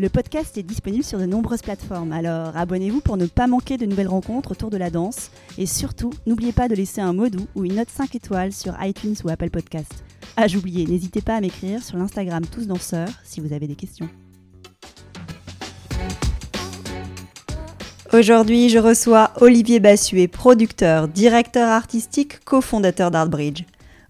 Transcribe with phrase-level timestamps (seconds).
[0.00, 3.86] Le podcast est disponible sur de nombreuses plateformes, alors abonnez-vous pour ne pas manquer de
[3.86, 5.30] nouvelles rencontres autour de la danse.
[5.56, 8.74] Et surtout, n'oubliez pas de laisser un mot doux ou une note 5 étoiles sur
[8.82, 10.02] iTunes ou Apple Podcast.
[10.36, 14.08] Ah, j'oubliais, n'hésitez pas à m'écrire sur l'Instagram Tous Danseurs si vous avez des questions.
[18.12, 23.62] Aujourd'hui, je reçois Olivier Bassuet, producteur, directeur artistique, cofondateur d'Artbridge.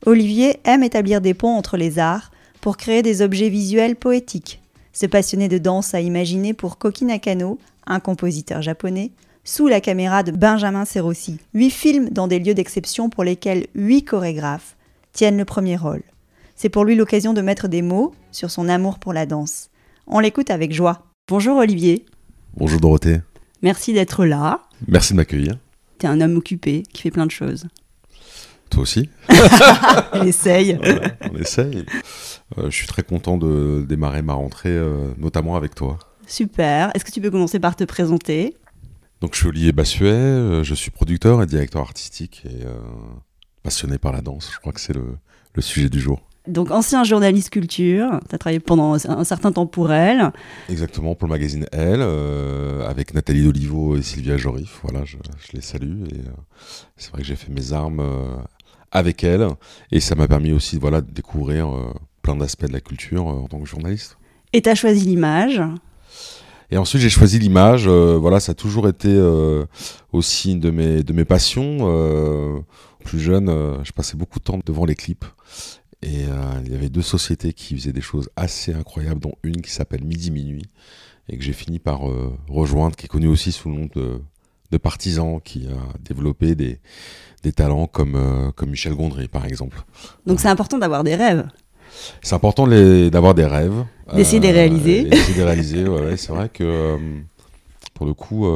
[0.07, 2.31] Olivier aime établir des ponts entre les arts
[2.63, 4.64] pour créer des objets visuels poétiques.
[4.95, 9.11] Ce passionné de danse a imaginé pour Koki Nakano, un compositeur japonais,
[9.43, 14.05] sous la caméra de Benjamin Serossi, huit films dans des lieux d'exception pour lesquels huit
[14.05, 14.77] chorégraphes
[15.13, 16.03] tiennent le premier rôle.
[16.55, 19.69] C'est pour lui l'occasion de mettre des mots sur son amour pour la danse.
[20.07, 21.03] On l'écoute avec joie.
[21.29, 22.07] Bonjour Olivier.
[22.57, 23.21] Bonjour Dorothée.
[23.63, 24.61] Merci d'être là.
[24.87, 25.59] Merci de m'accueillir.
[25.99, 27.67] T'es un homme occupé qui fait plein de choses.
[28.71, 29.09] Toi aussi
[30.13, 30.79] On essaye.
[31.33, 31.85] on essaye.
[32.59, 35.99] Euh, je suis très content de démarrer ma rentrée, euh, notamment avec toi.
[36.27, 36.91] Super.
[36.95, 38.57] Est-ce que tu peux commencer par te présenter?
[39.21, 42.65] Donc, je suis Olivier Bassuet, euh, je suis producteur et directeur artistique et
[43.63, 44.51] passionné par la danse.
[44.53, 45.17] Je crois que c'est le,
[45.55, 46.21] le sujet du jour.
[46.47, 50.31] Donc, ancien journaliste culture, tu as travaillé pendant un certain temps pour elle.
[50.69, 52.03] Exactement, pour le magazine Elle,
[52.83, 54.81] avec Nathalie Dolivo et Sylvia Jorif.
[54.83, 56.05] Voilà, je, je les salue.
[56.13, 56.21] Et
[56.99, 58.03] c'est vrai que j'ai fait mes armes
[58.91, 59.49] avec elle.
[59.91, 61.75] Et ça m'a permis aussi voilà, de découvrir
[62.25, 64.17] plein d'aspects de la culture en tant que journaliste.
[64.55, 65.63] Et tu as choisi l'image
[66.71, 67.87] et ensuite, j'ai choisi l'image.
[67.87, 69.09] voilà, ça a toujours été
[70.13, 71.79] aussi une de mes, de mes passions.
[71.83, 72.59] Euh,
[73.05, 73.47] plus jeune,
[73.85, 75.27] je passais beaucoup de temps devant les clips.
[76.03, 76.25] Et
[76.65, 80.03] il y avait deux sociétés qui faisaient des choses assez incroyables, dont une qui s'appelle
[80.03, 80.67] Midi Minuit,
[81.29, 82.01] et que j'ai fini par
[82.49, 84.21] rejoindre, qui est connue aussi sous le nom de,
[84.73, 86.81] de Partisan, qui a développé des,
[87.45, 89.85] des talents comme, comme Michel Gondry, par exemple.
[90.27, 91.47] Donc c'est important d'avoir des rêves
[92.23, 93.85] c'est important d'avoir des rêves.
[94.15, 95.05] D'essayer de les réaliser.
[95.05, 96.97] D'essayer de les réaliser, ouais, c'est vrai que
[97.95, 98.47] pour le coup,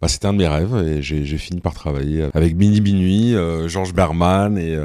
[0.00, 3.34] bah, c'était un de mes rêves et j'ai fini par travailler avec Mini Minuit,
[3.66, 4.78] Georges Berman et,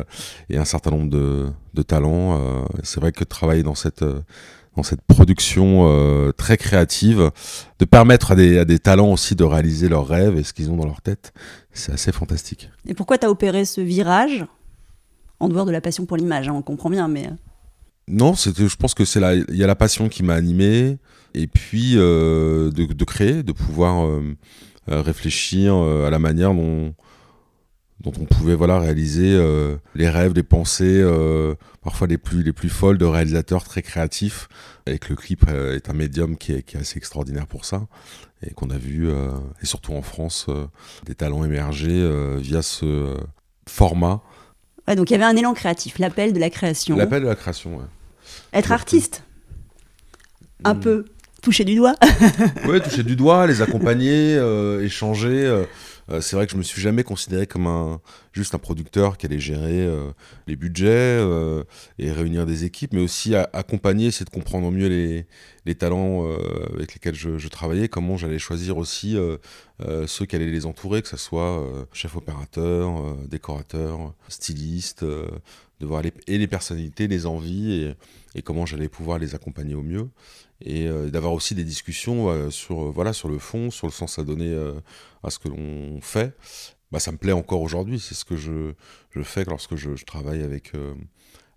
[0.50, 2.66] et, un certain nombre de, de talents.
[2.84, 4.04] c'est vrai que travailler dans cette
[4.76, 7.32] dans cette production très créative,
[7.80, 10.70] de permettre à des, à des, talents aussi de réaliser leurs rêves et ce qu'ils
[10.70, 11.34] ont dans leur tête,
[11.74, 12.70] c'est assez fantastique.
[12.88, 14.46] Et pourquoi tu as opéré ce virage?
[15.40, 17.28] En dehors de la passion pour l'image, hein, on comprend bien, mais...
[17.28, 17.36] Euh.
[18.10, 20.98] Non, je pense que c'est il y a la passion qui m'a animé,
[21.34, 24.34] et puis euh, de, créer, de pouvoir euh,
[24.88, 26.94] réfléchir à la manière dont,
[28.00, 29.38] dont on pouvait voilà réaliser
[29.94, 31.04] les rêves, les pensées,
[31.84, 34.48] parfois les plus les plus folles de réalisateurs très créatifs.
[34.86, 37.88] Et que le clip est un médium qui est, qui est, assez extraordinaire pour ça,
[38.42, 40.48] et qu'on a vu, et surtout en France,
[41.06, 43.18] des talents émerger via ce
[43.68, 44.22] format
[44.96, 46.96] donc il y avait un élan créatif, l'appel de la création.
[46.96, 47.84] L'appel de la création, ouais.
[48.54, 49.24] Être artiste
[50.64, 50.80] Un hmm.
[50.80, 51.06] peu
[51.42, 51.96] toucher du doigt
[52.68, 55.46] Oui, toucher du doigt, les accompagner, euh, échanger.
[55.46, 55.64] Euh,
[56.22, 58.00] c'est vrai que je me suis jamais considéré comme un
[58.32, 60.12] juste un producteur qui allait gérer euh,
[60.48, 61.64] les budgets euh,
[62.00, 66.26] et réunir des équipes, mais aussi accompagner, c'est de comprendre mieux les, talents
[66.74, 69.18] avec lesquels je, travaillais, comment j'allais choisir aussi
[70.06, 76.14] ceux qui allaient les entourer, que ce soit chef opérateur, décorateur, styliste, de voir les,
[76.28, 77.94] et les personnalités, les envies
[78.34, 80.08] et comment j'allais pouvoir les accompagner au mieux
[80.62, 84.56] et d'avoir aussi des discussions sur voilà sur le fond, sur le sens à donner
[85.24, 86.36] à ce que l'on fait,
[86.92, 88.00] bah, ça me plaît encore aujourd'hui.
[88.00, 88.74] C'est ce que je,
[89.12, 90.94] je, fais lorsque je, travaille avec, euh,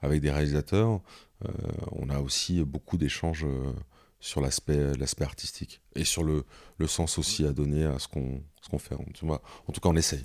[0.02, 1.00] avec des réalisateurs.
[1.44, 1.52] Euh,
[1.92, 3.72] on a aussi beaucoup d'échanges euh,
[4.18, 6.44] sur l'aspect artistique et sur le,
[6.78, 8.94] le, sens aussi à donner à ce qu'on qu'on fait.
[8.94, 10.24] En tout, cas, en tout cas, on essaye.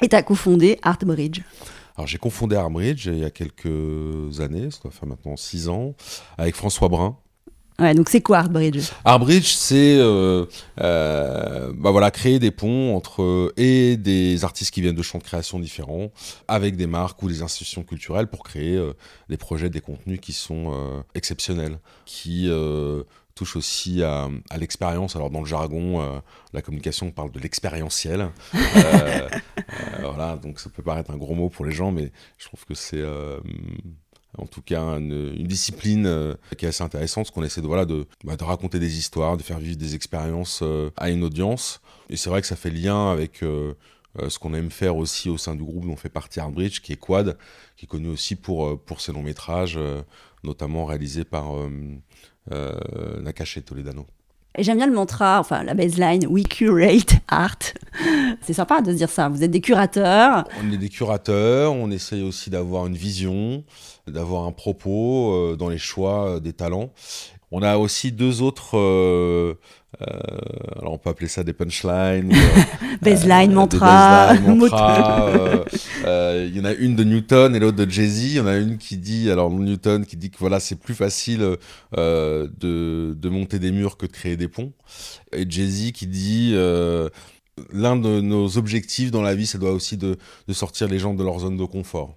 [0.00, 1.42] Et tu as cofondé Artbridge
[1.94, 5.94] alors j'ai confondé Artbridge il y a quelques années, ça doit faire maintenant six ans,
[6.38, 7.18] avec François Brun,
[7.82, 8.90] Ouais, donc c'est quoi Artbridge?
[9.04, 10.46] Artbridge, c'est euh,
[10.80, 15.24] euh, bah voilà, créer des ponts entre et des artistes qui viennent de champs de
[15.24, 16.12] création différents,
[16.46, 18.92] avec des marques ou des institutions culturelles pour créer euh,
[19.28, 22.48] des projets, des contenus qui sont exceptionnels, qui
[23.34, 25.16] touchent aussi à, l'expérience.
[25.16, 28.30] Alors dans le jargon, la communication parle de l'expérientiel.
[30.00, 32.74] voilà, donc ça peut paraître un gros mot pour les gens, mais je trouve que
[32.74, 33.02] c'est
[34.38, 37.84] en tout cas une, discipline euh, qui est assez intéressante, parce qu'on essaie de, voilà,
[37.84, 41.80] de, bah, de, raconter des histoires, de faire vivre des expériences euh, à une audience.
[42.08, 43.74] Et c'est vrai que ça fait lien avec euh,
[44.28, 46.96] ce qu'on aime faire aussi au sein du groupe dont fait partie Hardbridge, qui est
[46.96, 47.36] Quad,
[47.76, 49.78] qui est connu aussi pour, pour ses longs métrages,
[50.44, 51.52] notamment réalisés par
[52.50, 54.06] Nakache Toledano.
[54.58, 57.56] Et j'aime bien le mantra, enfin la baseline, we curate art.
[58.42, 59.30] C'est sympa de se dire ça.
[59.30, 60.44] Vous êtes des curateurs.
[60.62, 61.72] On est des curateurs.
[61.72, 63.64] On essaye aussi d'avoir une vision,
[64.06, 66.92] d'avoir un propos euh, dans les choix des talents.
[67.50, 68.78] On a aussi deux autres.
[68.78, 69.54] Euh,
[70.00, 70.06] euh,
[70.80, 72.32] alors on peut appeler ça des punchlines.
[73.02, 74.34] baseline, mantra.
[74.34, 74.40] Il
[76.56, 78.24] y en a une de Newton et l'autre de Jay-Z.
[78.24, 80.94] Il y en a une qui dit, alors Newton qui dit que voilà, c'est plus
[80.94, 81.58] facile
[81.92, 84.72] de, de, monter des murs que de créer des ponts.
[85.32, 86.54] Et Jay-Z qui dit
[87.70, 90.16] l'un de nos objectifs dans la vie, ça doit aussi de,
[90.48, 92.16] de sortir les gens de leur zone de confort.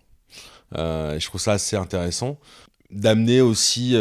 [0.73, 2.37] Et je trouve ça assez intéressant
[2.91, 3.95] d'amener aussi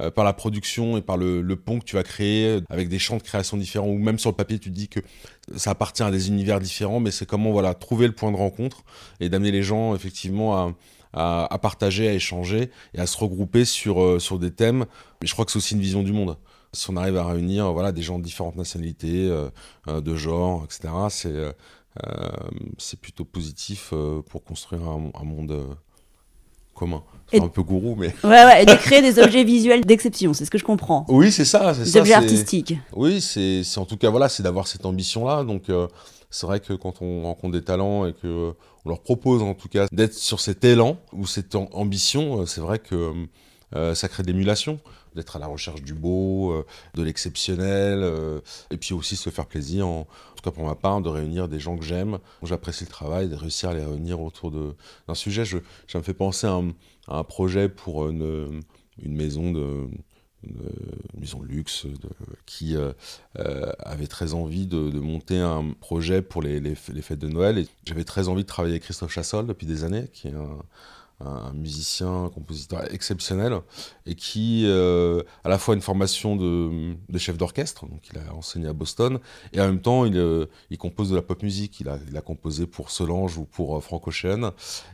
[0.00, 3.16] euh, par la production et par le, pont que tu vas créer avec des champs
[3.16, 5.00] de création différents ou même sur le papier tu te dis que
[5.56, 8.84] ça appartient à des univers différents mais c'est comment voilà trouver le point de rencontre
[9.18, 10.74] et d'amener les gens effectivement
[11.12, 14.86] à, partager, à échanger et à se regrouper sur, euh, sur des thèmes.
[15.20, 16.36] Mais je crois que c'est aussi une vision du monde.
[16.72, 20.88] Si on arrive à réunir voilà, des gens de différentes nationalités, euh, de genre, etc.,
[21.08, 21.54] c'est
[22.78, 23.92] c'est plutôt positif
[24.28, 25.76] pour construire un, un monde
[26.74, 27.02] commun.
[27.30, 28.14] C'est un peu gourou, mais.
[28.24, 31.04] Ouais, ouais, et de créer des objets visuels d'exception, c'est ce que je comprends.
[31.08, 31.74] Oui, c'est ça.
[31.74, 32.74] Des objets artistiques.
[32.92, 35.44] Oui, c'est en tout cas, voilà, c'est d'avoir cette ambition-là.
[35.44, 35.86] Donc, euh,
[36.30, 38.54] c'est vrai que quand on rencontre des talents et qu'on
[38.86, 42.78] leur propose, en tout cas, d'être sur cet élan ou cette ambition, euh, c'est vrai
[42.78, 43.12] que
[43.76, 44.80] euh, ça crée d'émulation
[45.14, 48.40] d'être à la recherche du beau, euh, de l'exceptionnel, euh,
[48.70, 50.04] et puis aussi se faire plaisir, en,
[50.36, 53.36] tout cas pour ma part, de réunir des gens que j'aime, j'apprécie le travail, de
[53.36, 55.44] réussir à les réunir autour d'un sujet.
[55.44, 55.58] Je,
[55.88, 56.60] ça me fait penser à
[57.08, 58.62] un, projet pour une,
[59.02, 59.88] une maison de,
[61.18, 61.86] maison luxe
[62.46, 62.92] qui euh,
[63.78, 67.66] avait très envie de, monter un projet pour les, les, fêtes de Noël.
[67.84, 70.58] J'avais très envie de travailler avec Christophe Chassol depuis des années, qui est un,
[71.20, 73.60] un musicien, un compositeur exceptionnel
[74.06, 78.34] et qui euh, a à la fois une formation de, chef d'orchestre, donc il a
[78.34, 79.18] enseigné à Boston,
[79.52, 80.46] et en même temps il, euh,
[80.78, 81.80] compose de la pop musique.
[81.80, 84.52] Il a, composé pour Solange ou pour euh, Frank Ocean.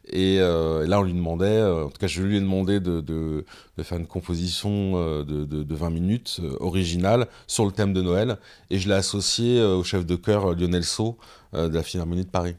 [0.08, 3.44] Et, là on lui demandait, en tout cas je lui ai demandé de,
[3.82, 8.38] faire une composition de, de 20 minutes originale sur le thème de Noël,
[8.70, 11.18] et je l'ai associé au chef de chœur Lionel Sau
[11.52, 12.56] de la Philharmonie de Paris.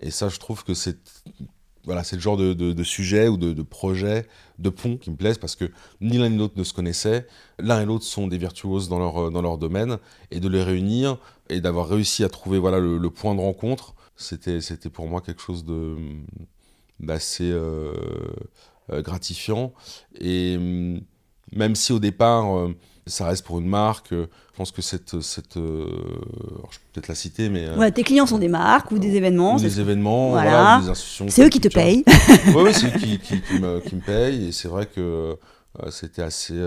[0.00, 0.98] Et ça, je trouve que c'est
[1.86, 4.26] voilà, c'est le genre de, sujet ou de, projet,
[4.58, 7.26] de pont qui me plaisent parce que ni l'un ni l'autre ne se connaissaient.
[7.58, 9.98] L'un et l'autre sont des virtuoses dans leur, dans leur domaine
[10.30, 11.18] et de les réunir
[11.48, 14.60] et d'avoir réussi à trouver voilà, le, point de rencontre, c'était,
[14.92, 15.96] pour moi quelque chose de,
[17.00, 17.94] d'assez euh,
[18.90, 19.72] euh, gratifiant.
[20.18, 21.00] Et hum,
[21.52, 22.74] même si au départ, euh,
[23.06, 24.12] ça reste pour une marque.
[24.12, 25.20] Euh, je pense que cette.
[25.20, 25.86] cette euh,
[26.70, 27.66] je peux peut-être la citer, mais.
[27.66, 29.56] Euh, tes clients sont des marques ou des événements.
[29.56, 30.80] Ou des événements, voilà.
[30.82, 31.26] des institutions.
[31.28, 32.04] C'est eux qui te payent.
[32.54, 34.48] oui, c'est eux qui, qui, qui, me, qui, me, payent.
[34.48, 35.36] Et c'est vrai que
[35.90, 36.60] c'était assez.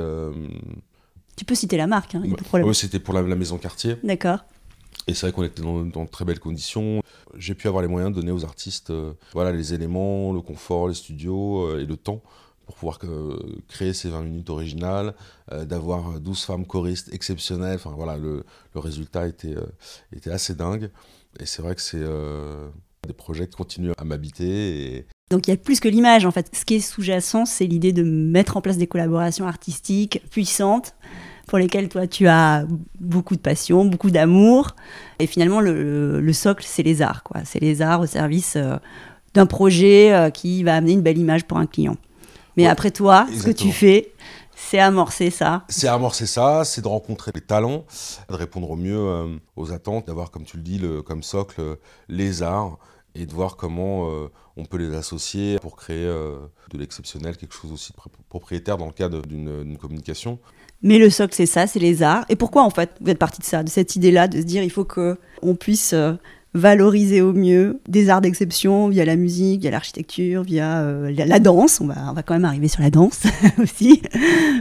[1.36, 3.96] Tu peux citer la marque, hein, Oui, c'était pour la, maison quartier.
[4.04, 4.40] D'accord.
[5.08, 7.02] Et c'est vrai qu'on était dans, dans, de très belles conditions.
[7.38, 8.94] J'ai pu avoir les moyens de donner aux artistes
[9.34, 12.22] voilà, les éléments, le confort, les studios et le temps
[12.70, 13.00] pour pouvoir
[13.68, 15.16] créer ces 20 minutes originales,
[15.52, 17.78] euh, d'avoir 12 femmes choristes exceptionnelles.
[17.78, 18.44] Enfin voilà, le,
[18.76, 19.66] résultat était, euh,
[20.16, 20.92] était assez dingue.
[21.40, 22.68] Et c'est vrai que c'est euh,
[23.08, 25.08] des projets qui continuent à m'habiter.
[25.32, 26.52] Donc il y a plus que l'image en fait.
[26.56, 30.94] Ce qui est sous-jacent, c'est l'idée de mettre en place des collaborations artistiques puissantes
[31.48, 32.68] pour lesquelles toi tu as
[33.00, 34.76] beaucoup de passion, beaucoup d'amour.
[35.18, 37.24] Et finalement, le, le socle, c'est les arts.
[37.46, 38.60] C'est les arts au service
[39.34, 41.98] d'un projet qui va amener une belle image pour un client.
[42.60, 44.12] Mais après toi, ce que tu fais,
[44.54, 45.64] c'est amorcer ça.
[45.70, 47.86] C'est amorcer ça, c'est de rencontrer les talents,
[48.30, 51.62] de répondre au mieux euh, aux attentes, d'avoir, comme tu le dis, le, comme socle
[51.62, 51.76] euh,
[52.10, 52.78] les arts
[53.16, 57.72] et de voir comment euh, on peut les associer pour créer de l'exceptionnel, quelque chose
[57.72, 57.98] aussi de
[58.28, 60.38] propriétaire dans le cadre d'une communication.
[60.82, 62.26] Mais le socle, c'est ça, c'est les arts.
[62.28, 64.64] Et pourquoi, en fait, vous êtes parti de ça, de cette idée-là, de se dire
[64.64, 65.96] il faut qu'on puisse
[66.54, 71.82] valoriser au mieux des arts d'exception via la musique, via l'architecture, via euh, la, danse.
[71.82, 73.24] On va, on va quand même arriver sur la danse
[73.60, 74.02] aussi.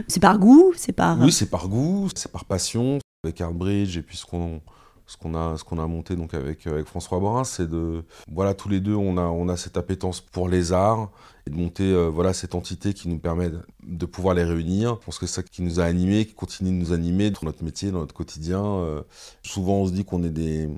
[0.07, 1.19] C'est par goût, c'est par.
[1.19, 2.99] Oui, c'est par goût, c'est par passion.
[3.25, 4.61] Avec Bridge et puis ce qu'on
[5.05, 8.79] ce a ce a monté donc avec avec François Brun, c'est de voilà tous les
[8.79, 11.09] deux on a on a cette appétence pour les arts
[11.47, 13.49] et de monter euh, voilà cette entité qui nous permet
[13.83, 14.97] de pouvoir les réunir.
[15.01, 17.41] Je pense que c'est ça qui nous a animés, qui continue de nous animer dans
[17.43, 18.63] notre métier, dans notre quotidien.
[18.63, 19.01] Euh,
[19.43, 20.69] souvent on se dit qu'on est des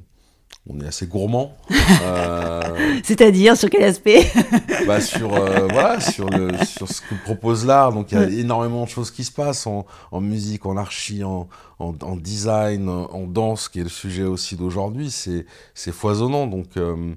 [0.68, 1.56] on est assez gourmand.
[2.04, 2.62] Euh,
[3.04, 4.26] C'est-à-dire sur quel aspect
[4.88, 7.94] bah, sur, euh, voilà, sur, le, sur ce que propose l'art.
[7.94, 11.24] Donc il y a énormément de choses qui se passent en, en musique, en archi,
[11.24, 11.48] en,
[11.80, 15.12] en, en, design, en danse, qui est le sujet aussi d'aujourd'hui.
[15.12, 16.48] C'est foisonnant.
[16.48, 17.14] Donc, euh,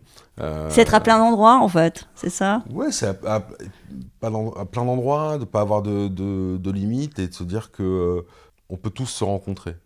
[0.69, 2.63] c'est être à plein d'endroits en fait, c'est ça?
[2.71, 7.19] Ouais, c'est à, à, à, plein d'endroits, de ne pas avoir de, de, de, limites
[7.19, 8.25] et de se dire que
[8.69, 9.77] on peut tous se rencontrer.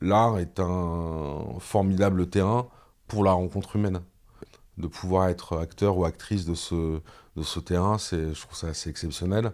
[0.00, 2.68] L'art est un formidable terrain
[3.06, 4.00] pour la rencontre humaine.
[4.78, 7.00] De pouvoir être acteur ou actrice de ce,
[7.36, 9.52] de ce terrain, je trouve ça assez exceptionnel.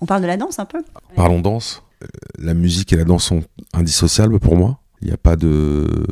[0.00, 0.82] On parle de la danse un peu?
[1.16, 1.82] Parlons danse.
[2.02, 2.06] Euh,
[2.38, 3.42] la musique et la danse sont
[3.72, 4.80] indissociables pour moi.
[5.00, 6.06] Il n'y a pas de,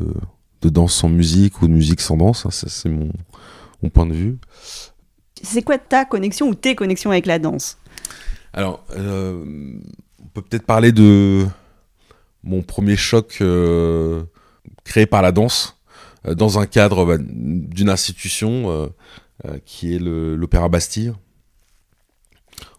[0.63, 2.47] de danse sans musique ou de musique sans danse.
[2.51, 3.11] c'est mon,
[3.83, 4.39] mon point de vue.
[5.43, 7.79] C'est quoi ta connexion ou tes connexions avec la danse?
[8.53, 9.45] Alors, euh,
[10.23, 11.47] on peut peut-être parler de
[12.43, 14.25] mon premier choc euh,
[14.85, 15.78] créé par la danse.
[16.29, 18.87] Euh, dans un cadre bah, d'une institution euh,
[19.47, 21.13] euh, qui est l'Opéra Bastille.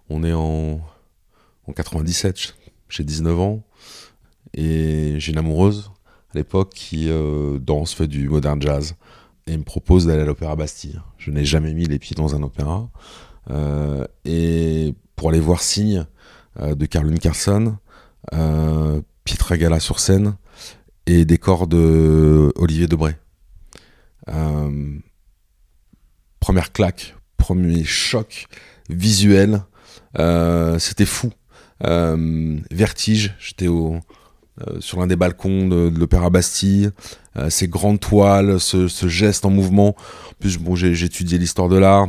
[0.09, 0.81] On est en,
[1.67, 2.55] en 97,
[2.89, 3.63] j'ai 19 ans,
[4.55, 5.91] et j'ai une amoureuse
[6.33, 7.09] à l'époque qui
[7.61, 8.95] danse, fait du modern jazz,
[9.45, 10.99] et me propose d'aller à l'Opéra Bastille.
[11.19, 12.89] Je n'ai jamais mis les pieds dans un opéra.
[14.25, 16.07] et pour aller voir Signe
[16.59, 17.77] de Caroline Carson,
[19.23, 20.37] Pietra Gala sur scène
[21.05, 23.15] et des corps de Olivier Debray.
[24.29, 24.97] Euh,
[26.39, 28.47] première claque, premier choc
[28.89, 29.61] visuel,
[30.17, 31.31] euh, c'était fou.
[31.85, 33.99] Euh, vertige, j'étais au,
[34.79, 36.91] sur l'un des balcons de, l'Opéra Bastille,
[37.49, 39.89] ces grandes toiles, ce, geste en mouvement.
[39.89, 42.07] En plus, bon, j'ai étudié l'histoire de l'art.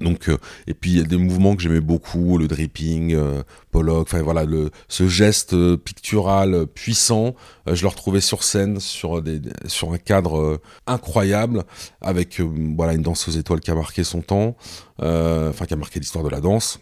[0.00, 3.42] Donc, euh, et puis il y a des mouvements que j'aimais beaucoup, le dripping, euh,
[3.70, 4.44] Pollock, enfin voilà,
[4.88, 7.34] ce geste euh, pictural puissant,
[7.66, 11.64] je le retrouvais sur scène, sur, un cadre incroyable,
[12.00, 14.56] avec voilà une danse aux étoiles qui a marqué son temps,
[14.98, 16.80] enfin qui a marqué l'histoire de la danse.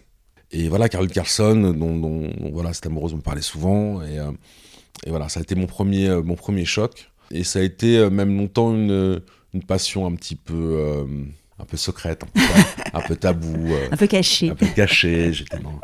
[0.51, 4.19] Et voilà, Carl Carlson, dont, dont, voilà, cette amoureuse me parlait souvent, et,
[5.07, 8.73] voilà, ça a été mon premier, mon premier choc, et ça a été même longtemps
[8.73, 11.07] une passion un petit peu
[11.59, 12.25] un peu secrète,
[12.93, 13.55] un peu, tabou.
[13.75, 14.51] Euh, un peu caché.
[14.51, 15.33] Un peu caché.
[15.33, 15.81] J'étais dans,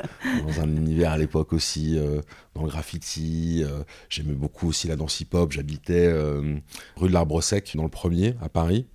[0.60, 2.20] un univers à l'époque aussi, euh,
[2.54, 3.62] dans le graffiti.
[3.64, 5.52] Euh, j'aimais beaucoup aussi la danse hip-hop.
[5.52, 6.12] J'habitais
[6.96, 8.86] rue de l'Arbre Sec, dans le premier, à Paris.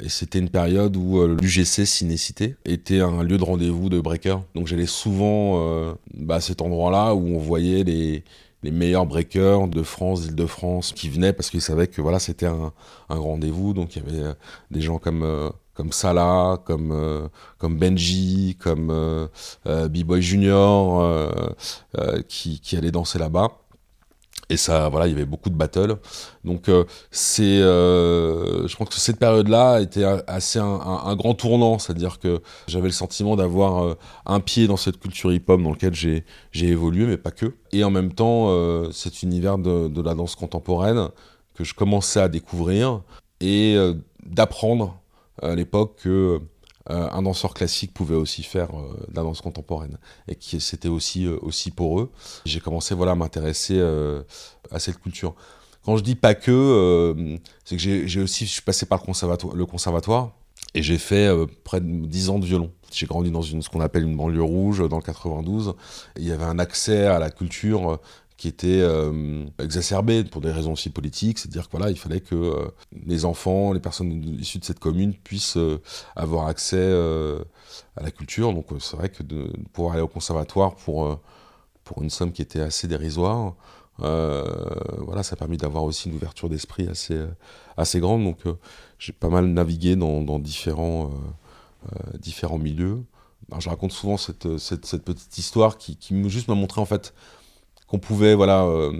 [0.00, 4.42] Et c'était une période où l'UGC Cinécité était un lieu de rendez-vous de breakers.
[4.54, 8.22] Donc j'allais souvent bah, à cet endroit-là où on voyait les,
[8.62, 12.72] les meilleurs breakers de France, d'Île-de-France, qui venaient parce qu'ils savaient que voilà, c'était un,
[13.08, 13.72] un rendez-vous.
[13.72, 14.34] Donc il y avait
[14.70, 17.28] des gens comme comme Salah, comme, euh,
[17.58, 19.28] comme Benji, comme euh,
[19.66, 21.30] euh, B-Boy Junior,
[22.28, 23.58] qui, qui allaient danser là-bas.
[24.48, 25.96] Et ça, voilà, il y avait beaucoup de battles.
[26.44, 32.92] Donc, je pense que cette période-là était assez un, grand tournant, c'est-à-dire que j'avais le
[32.92, 37.32] sentiment d'avoir un pied dans cette culture hip-hop dans lequel j'ai, j'ai évolué, mais pas
[37.32, 37.54] que.
[37.72, 38.52] Et en même temps,
[38.92, 41.08] cet univers de, de, la danse contemporaine
[41.54, 43.00] que je commençais à découvrir
[43.40, 43.76] et
[44.24, 45.00] d'apprendre
[45.42, 46.40] à l'époque que
[46.90, 50.88] euh, un danseur classique pouvait aussi faire euh, de la danse contemporaine et que c'était
[50.88, 52.12] aussi euh, aussi pour eux.
[52.44, 53.80] J'ai commencé voilà à m'intéresser
[54.70, 55.34] à cette culture.
[55.84, 59.54] Quand je dis pas que, c'est que j'ai aussi je suis passé par le conservatoire,
[59.54, 60.32] le conservatoire
[60.74, 61.28] et j'ai fait
[61.64, 62.72] près de 10 ans de violon.
[62.92, 65.74] J'ai grandi dans une, ce qu'on appelle une banlieue rouge dans le 92.
[66.16, 68.00] il y avait un accès à la culture
[68.36, 72.34] qui était euh, exacerbé pour des raisons aussi politiques, c'est-à-dire qu'il voilà, il fallait que
[72.34, 72.68] euh,
[73.06, 75.80] les enfants, les personnes issues de cette commune puissent euh,
[76.16, 76.76] avoir accès
[77.96, 78.52] à la culture.
[78.52, 81.18] Donc c'est vrai que de, pouvoir aller au conservatoire pour,
[81.84, 83.54] pour une somme qui était assez dérisoire,
[83.98, 87.18] voilà, ça a permis d'avoir aussi une ouverture d'esprit assez,
[87.78, 88.24] assez grande.
[88.24, 88.40] Donc
[88.98, 91.10] j'ai pas mal navigué dans, différents,
[92.18, 93.02] différents milieux.
[93.58, 97.14] Je raconte souvent cette, cette, cette petite histoire qui, qui juste m'a montré en fait
[97.88, 98.92] qu'on pouvait voilà, euh,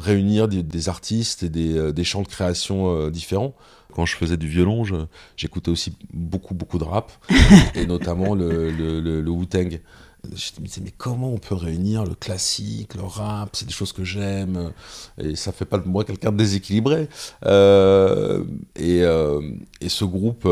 [0.00, 3.54] réunir des, artistes et des, euh, des, champs de création euh, différents.
[3.94, 4.84] Quand je faisais du violon,
[5.36, 7.12] j'écoutais aussi beaucoup, beaucoup de rap,
[7.74, 9.80] et notamment le, le, le, Wu-Tang.
[10.24, 13.92] Je me disais, mais comment on peut réunir le classique, le rap, c'est des choses
[13.92, 14.72] que j'aime,
[15.18, 17.08] et ça fait pas de moi quelqu'un de déséquilibré.
[17.46, 20.46] et, et, ce groupe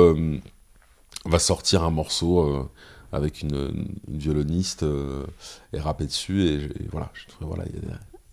[1.26, 2.70] va sortir un morceau
[3.14, 5.24] avec une, violoniste euh,
[5.72, 6.44] et rapper dessus.
[6.46, 7.64] Et, voilà, je trouvais, voilà,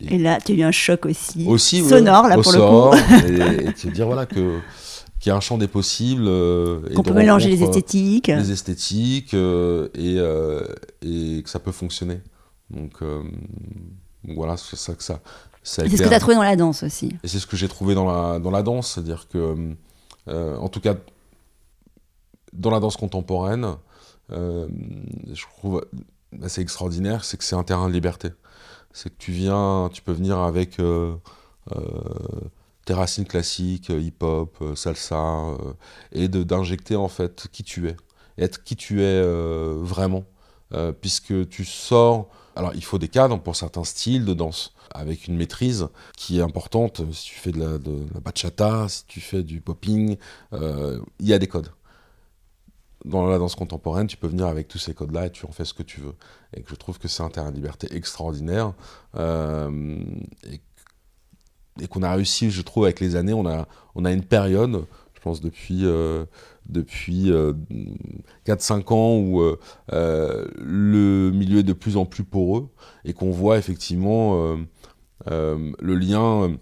[0.02, 3.28] Et là, tu as eu un choc aussi, aussi sonore, là, pour le coup.
[3.28, 4.60] et, et te dire, voilà, que
[5.20, 6.26] qu'il y a un champ des possibles.
[6.26, 8.28] Euh, Qu'on peut mélanger les esthétiques.
[8.28, 10.16] Les esthétiques, euh, et,
[11.08, 12.20] et que ça peut fonctionner.
[12.72, 12.94] Donc,
[14.28, 15.20] voilà, c'est ça que ça.
[15.62, 17.16] ça c'est ce que tu as trouvé dans la danse aussi.
[17.24, 19.76] Et c'est ce que j'ai trouvé dans la, dans la danse, c'est-à-dire que
[20.28, 20.96] en tout cas,
[22.54, 23.76] dans la danse contemporaine,
[24.32, 25.86] je trouve
[26.42, 28.30] assez extraordinaire, c'est que c'est un terrain de liberté.
[28.94, 30.78] C'est que tu viens, tu peux venir avec
[32.86, 35.58] tes racines classiques, hip-hop, salsa,
[36.12, 37.96] et d'injecter en fait qui tu es,
[38.38, 39.22] être qui tu es
[39.82, 40.26] vraiment,
[41.02, 45.38] puisque tu sors alors, il faut des cadres pour certains styles de danse, avec une
[45.38, 47.02] maîtrise qui est importante.
[47.14, 47.78] Si tu fais de la,
[48.20, 50.18] bachata, si tu fais du popping,
[50.54, 51.72] euh, il y a des codes.
[53.06, 55.66] Dans la danse contemporaine, tu peux venir avec tous ces codes-là et tu en fais
[55.66, 56.14] ce que tu veux.
[56.54, 58.74] Et que je trouve que c'est un terrain de liberté extraordinaire.
[59.16, 60.00] Euh,
[60.52, 63.34] et, qu'on a réussi, je trouve, avec les années.
[63.34, 65.86] On a, on a une période, je pense, depuis.
[65.86, 66.26] Euh,
[66.68, 67.32] depuis
[68.46, 72.70] 4-5 euh, ans où euh, le milieu est de plus en plus poreux
[73.04, 74.58] et qu'on voit effectivement
[75.28, 76.56] le lien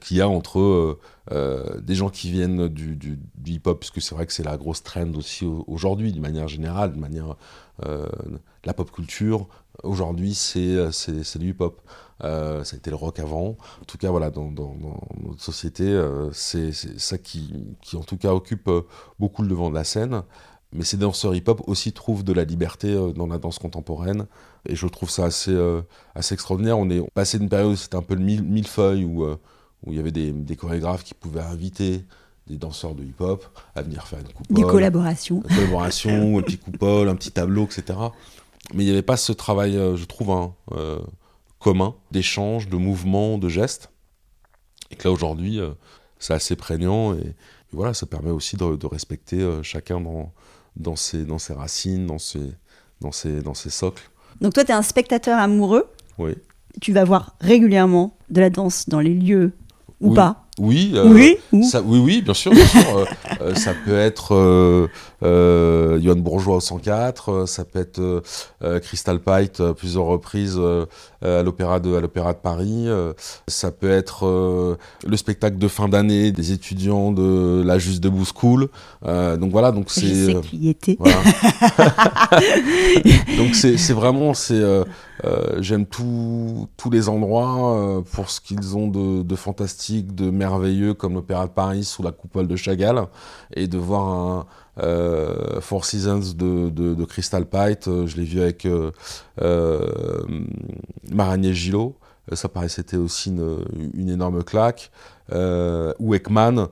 [0.00, 0.98] qu'il y a entre
[1.30, 5.44] des gens qui viennent du, hip-hop, puisque c'est vrai que c'est la grosse trend aussi
[5.44, 7.36] aujourd'hui, d'une manière générale, de manière
[8.64, 9.48] la pop culture,
[9.82, 10.76] aujourd'hui c'est
[11.38, 11.80] du hip-hop.
[12.24, 13.56] Euh, ça a été le rock avant.
[13.80, 18.32] En tout cas, voilà, dans, notre société, euh, c'est ça qui, qui, en tout cas,
[18.32, 18.82] occupe euh,
[19.18, 20.22] beaucoup le devant de la scène.
[20.72, 24.26] Mais ces danseurs hip-hop aussi trouvent de la liberté dans la danse contemporaine.
[24.66, 25.54] Et je trouve ça assez,
[26.14, 26.78] assez extraordinaire.
[26.78, 29.26] On est passé d'une période où c'était un peu le millefeuille, où,
[29.84, 32.04] où il y avait des, des chorégraphes qui pouvaient inviter
[32.46, 34.56] des danseurs de hip-hop à venir faire une coupole.
[34.56, 35.42] Des collaborations.
[35.48, 37.98] Une collaboration, un petit coupole, un petit tableau, etc.
[38.74, 40.54] Mais il n'y avait pas ce travail, je trouve, hein,
[41.62, 43.90] commun d'échanges, de mouvements, de gestes.
[44.90, 45.70] Et que là, aujourd'hui, euh,
[46.18, 47.14] c'est assez prégnant.
[47.14, 47.34] Et,
[47.72, 50.32] voilà, ça permet aussi de, respecter euh, chacun dans,
[50.76, 52.52] dans, ses, dans ses racines, dans ses,
[53.00, 54.10] dans ses, dans ses socles.
[54.40, 55.88] Donc toi, tu es un spectateur amoureux.
[56.18, 56.34] Oui.
[56.80, 59.52] Tu vas voir régulièrement de la danse dans les lieux
[60.02, 62.52] ou pas oui, euh, oui, ça, oui, oui, bien sûr.
[62.52, 63.06] Bien sûr euh,
[63.40, 64.34] euh, ça peut être
[65.22, 68.22] euh, Bourgeois au 104, ça peut être
[68.82, 70.60] Crystal Pite plusieurs reprises
[71.22, 72.86] à l'opéra de à l'opéra de Paris.
[73.46, 74.76] ça peut être
[75.06, 78.68] le spectacle de fin d'année des étudiants de la Juste Debout School.
[79.04, 80.02] donc voilà, donc c'est.
[80.02, 80.96] Je sais que y étais.
[83.38, 84.62] donc c'est vraiment c'est
[85.60, 91.46] j'aime tous les endroits pour ce qu'ils ont de, de fantastique, de merveilleux comme l'Opéra
[91.46, 93.06] de Paris sous la coupole de Chagall
[93.54, 94.46] et de voir un
[94.82, 97.86] euh, Four Seasons de, Crystal Pite.
[97.88, 98.90] Euh, je l'ai vu avec euh,
[99.40, 99.86] euh
[101.10, 101.96] Maragné Gillot.
[102.32, 104.90] Ça paraissait c'était aussi une, énorme claque.
[105.32, 106.68] ou Ekman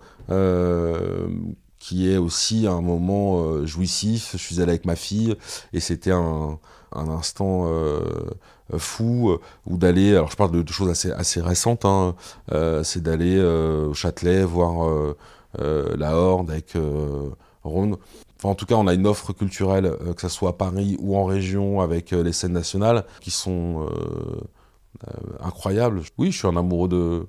[1.79, 4.31] qui est aussi un moment jouissif.
[4.33, 5.35] Je suis allé avec ma fille
[5.73, 6.59] et c'était un,
[6.93, 7.69] instant
[8.79, 12.15] fou, euh, ou d'aller, alors je parle de, choses assez, assez récentes, hein,
[12.53, 15.15] euh, c'est d'aller au Châtelet voir
[15.59, 16.77] la Horde avec
[17.65, 17.97] Rhône.
[18.39, 21.17] Enfin, en tout cas, on a une offre culturelle, que ce soit à Paris ou
[21.17, 23.87] en région, avec les scènes nationales, qui sont
[25.43, 26.03] incroyables.
[26.19, 27.27] Oui, je suis un amoureux de,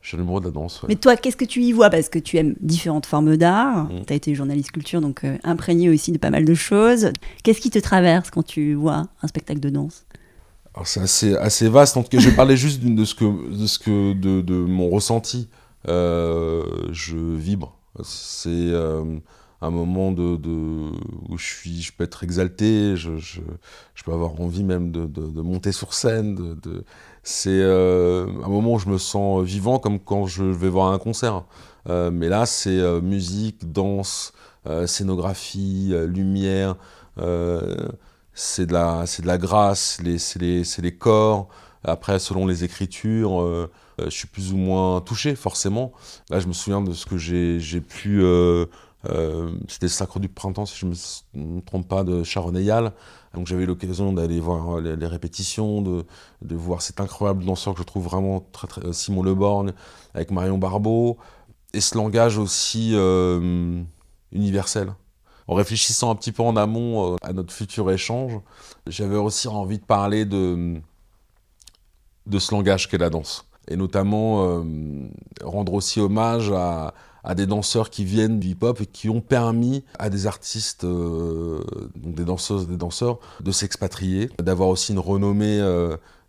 [0.00, 0.82] je suis amoureux de la danse.
[0.88, 1.90] Mais toi, qu'est-ce que tu y vois?
[1.90, 3.84] Parce que tu aimes différentes formes d'art.
[3.84, 4.04] Mm.
[4.06, 7.12] Tu as été journaliste culture, donc imprégné aussi de pas mal de choses.
[7.44, 10.06] Qu'est-ce qui te traverse quand tu vois un spectacle de danse?
[10.84, 11.96] C'est assez, vaste.
[11.96, 14.88] En tout cas, je parlais juste de ce que, de, ce que, de, de mon
[14.90, 15.48] ressenti.
[15.88, 17.76] Euh, je vibre.
[18.02, 19.18] C'est euh,
[19.60, 23.40] un moment où je, suis, je peux être exalté, je, je,
[24.04, 26.56] peux avoir envie même de, de monter sur scène.
[27.22, 30.98] C'est euh, un moment où je me sens vivant comme quand je vais voir un
[30.98, 31.44] concert.
[31.86, 34.32] mais là, c'est musique, danse,
[34.86, 36.76] scénographie, lumière
[38.38, 41.48] c'est de la, c'est de la grâce, c'est les, les, corps.
[41.82, 43.68] Après, selon les écritures, euh,
[44.00, 45.92] euh, je suis plus ou moins touché, forcément.
[46.30, 48.22] Là, je me souviens de ce que j'ai, pu.
[48.22, 48.66] Euh,
[49.66, 52.52] c'était le Sacre du Printemps, si je ne me, trompe pas, de Sharon.
[52.52, 56.04] Donc, j'avais l'occasion d'aller voir les, répétitions, de,
[56.42, 59.72] de, voir cet incroyable danseur que je trouve vraiment très, très Simon Leborgne,
[60.14, 61.18] avec Marion Barbeau.
[61.74, 62.94] Et ce langage aussi
[64.30, 64.92] universel
[65.48, 68.38] en réfléchissant un petit peu en amont euh, à notre futur échange,
[68.86, 70.80] j'avais aussi envie de parler de,
[72.38, 73.46] ce langage qu'est la danse.
[73.66, 74.62] Et notamment euh,
[75.42, 76.94] rendre aussi hommage à,
[77.34, 81.62] des danseurs qui viennent du hip-hop et qui ont permis à des artistes, euh,
[81.96, 85.60] donc des danseuses, des danseurs, de s'expatrier, d'avoir aussi une renommée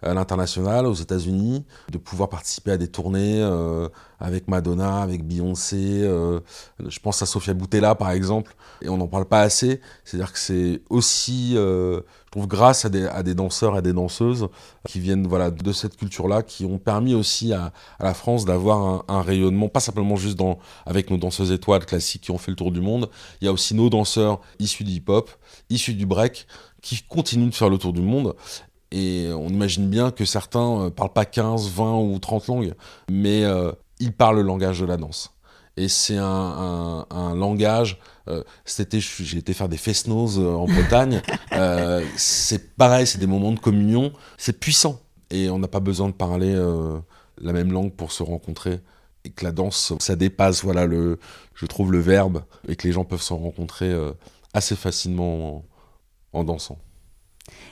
[0.02, 6.02] à l'international, aux États-Unis, de pouvoir participer à des tournées euh, avec Madonna, avec Beyoncé.
[6.04, 6.40] Euh,
[6.86, 9.82] je pense à Sofia Boutella, par exemple, et on n'en parle pas assez.
[10.06, 13.94] C'est-à-dire que c'est aussi, euh, je trouve, grâce à des, à des danseurs et des
[13.94, 14.48] danseuses
[14.88, 18.80] qui viennent voilà, de cette culture-là, qui ont permis aussi à, à la France d'avoir
[18.80, 22.52] un, un, rayonnement, pas simplement juste dans, avec nos danseuses étoiles classiques qui ont fait
[22.52, 23.10] le tour du monde.
[23.42, 25.30] Il y a aussi nos danseurs issus du hip-hop,
[25.70, 26.48] issus du break,
[26.82, 28.36] qui continuent de faire le tour du monde.
[28.92, 32.74] Et on imagine bien que certains euh, parlent pas 15, 20 ou 30 langues,
[33.10, 35.32] mais euh, ils parlent le langage de la danse.
[35.80, 38.00] Et c'est un, un, un, langage.
[38.28, 41.22] Euh, c'était, j'ai été faire des fest-noz euh, en Bretagne.
[41.54, 44.12] euh, c'est pareil, c'est des moments de communion.
[44.38, 45.00] C'est puissant.
[45.30, 46.54] Et on n'a pas besoin de parler
[47.40, 48.82] la même langue pour se rencontrer.
[49.24, 51.20] Et que la danse, ça dépasse, voilà, le,
[51.54, 52.44] je trouve, le verbe.
[52.68, 53.96] Et que les gens peuvent se rencontrer
[54.54, 55.58] assez facilement
[56.34, 56.80] en, en dansant.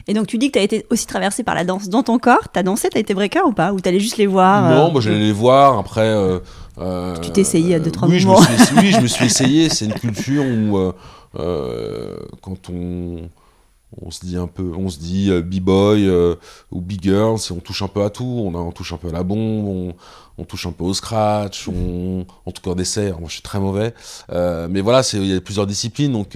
[0.08, 2.18] Et donc tu dis que tu as été aussi traversé par la danse dans ton
[2.20, 2.48] corps.
[2.54, 3.74] T'as dansé, t'as été breaker ou pas?
[3.74, 5.78] Ou t'allais juste les voir Non, euh, moi j'allais les voir.
[5.78, 6.40] Après, euh,
[6.78, 9.26] euh, Tu t'es essayé à deux, trois oui, je me suis, oui, je me suis
[9.32, 9.70] essayé.
[9.70, 10.78] C'est une culture où
[12.42, 13.30] quand on
[14.02, 16.36] on se dit un peu, on se dit euh, b-boy euh,
[16.72, 19.08] ou b-girl, si on touche un peu à tout, on, a- on touche un peu
[19.08, 19.94] à la bombe, on,
[20.38, 23.18] on touche un peu au scratch, on, en tout cas au dessert.
[23.20, 23.94] Moi, je suis très mauvais,
[24.30, 26.36] Euh, mais voilà, il y a plusieurs disciplines, donc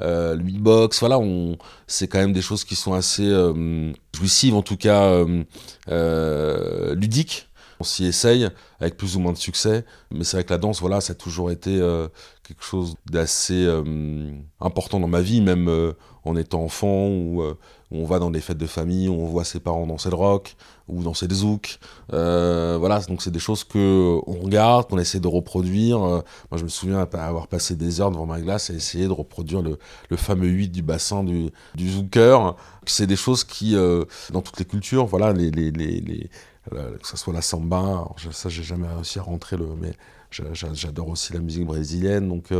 [0.00, 4.54] euh, le beatbox, voilà, on, c'est quand même des choses qui sont assez euh, jouissives,
[4.54, 5.44] en tout cas euh,
[5.88, 7.46] euh, ludiques.
[7.80, 8.46] On s'y essaye
[8.78, 11.14] avec plus ou moins de succès, mais c'est vrai que la danse, voilà, ça a
[11.14, 12.08] toujours été euh,
[12.46, 17.08] quelque chose d'assez euh, important dans ma vie, même en étant enfant,
[17.40, 17.54] euh,
[17.92, 20.56] on va dans des fêtes de famille, on voit ses parents danser le rock,
[20.88, 21.78] ou danser le zouk.
[22.12, 26.02] Euh, voilà, donc c'est des choses que on regarde, qu'on essaie de reproduire.
[26.02, 29.12] Euh, moi, je me souviens avoir passé des heures devant ma glace à essayer de
[29.12, 29.78] reproduire le,
[30.16, 32.56] fameux 8 du bassin du, du zouker.
[32.86, 36.30] C'est des choses qui, euh, dans toutes les cultures, voilà, les, les, les,
[36.70, 39.92] que ce soit la samba, ça j'ai jamais réussi à rentrer le, mais
[40.30, 42.50] j'a- j'a- j'adore aussi la musique brésilienne, donc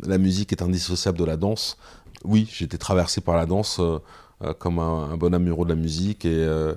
[0.00, 1.76] la musique est indissociable de la danse.
[2.24, 3.80] Oui, été traversé par la danse
[4.42, 6.74] euh, comme un, un bon amoureux de la musique et euh,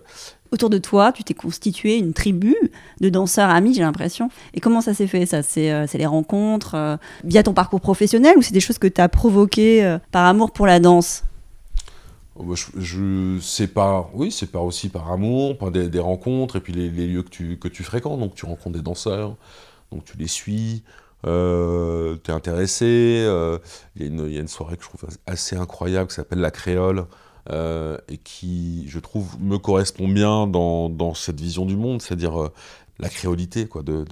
[0.52, 2.56] Autour de toi, tu t'es constitué une tribu
[3.02, 4.32] de danseurs amis, j'ai l'impression.
[4.56, 5.44] Et comment ça s'est fait ça?
[5.44, 9.10] C'est euh, les rencontres via ton parcours professionnel ou c'est des choses que tu as
[9.10, 11.24] provoquées par amour pour la danse?
[12.40, 16.56] Oh, bah, je, sais pas, oui, c'est pas aussi par amour, par des, des rencontres,
[16.56, 18.22] et puis les, les lieux que tu, que tu fréquentes.
[18.22, 19.36] Donc tu rencontres des danseurs,
[19.92, 20.82] donc tu les suis,
[21.28, 23.26] euh, tu es intéressé.
[23.28, 23.58] euh,
[23.98, 27.06] y, il y a une soirée que je trouve assez incroyable qui s'appelle La Créole,
[27.52, 32.54] euh, et qui, je trouve, me correspond bien dans, cette vision du monde, c'est-à-dire euh,
[33.00, 34.06] la créolité quoi, de,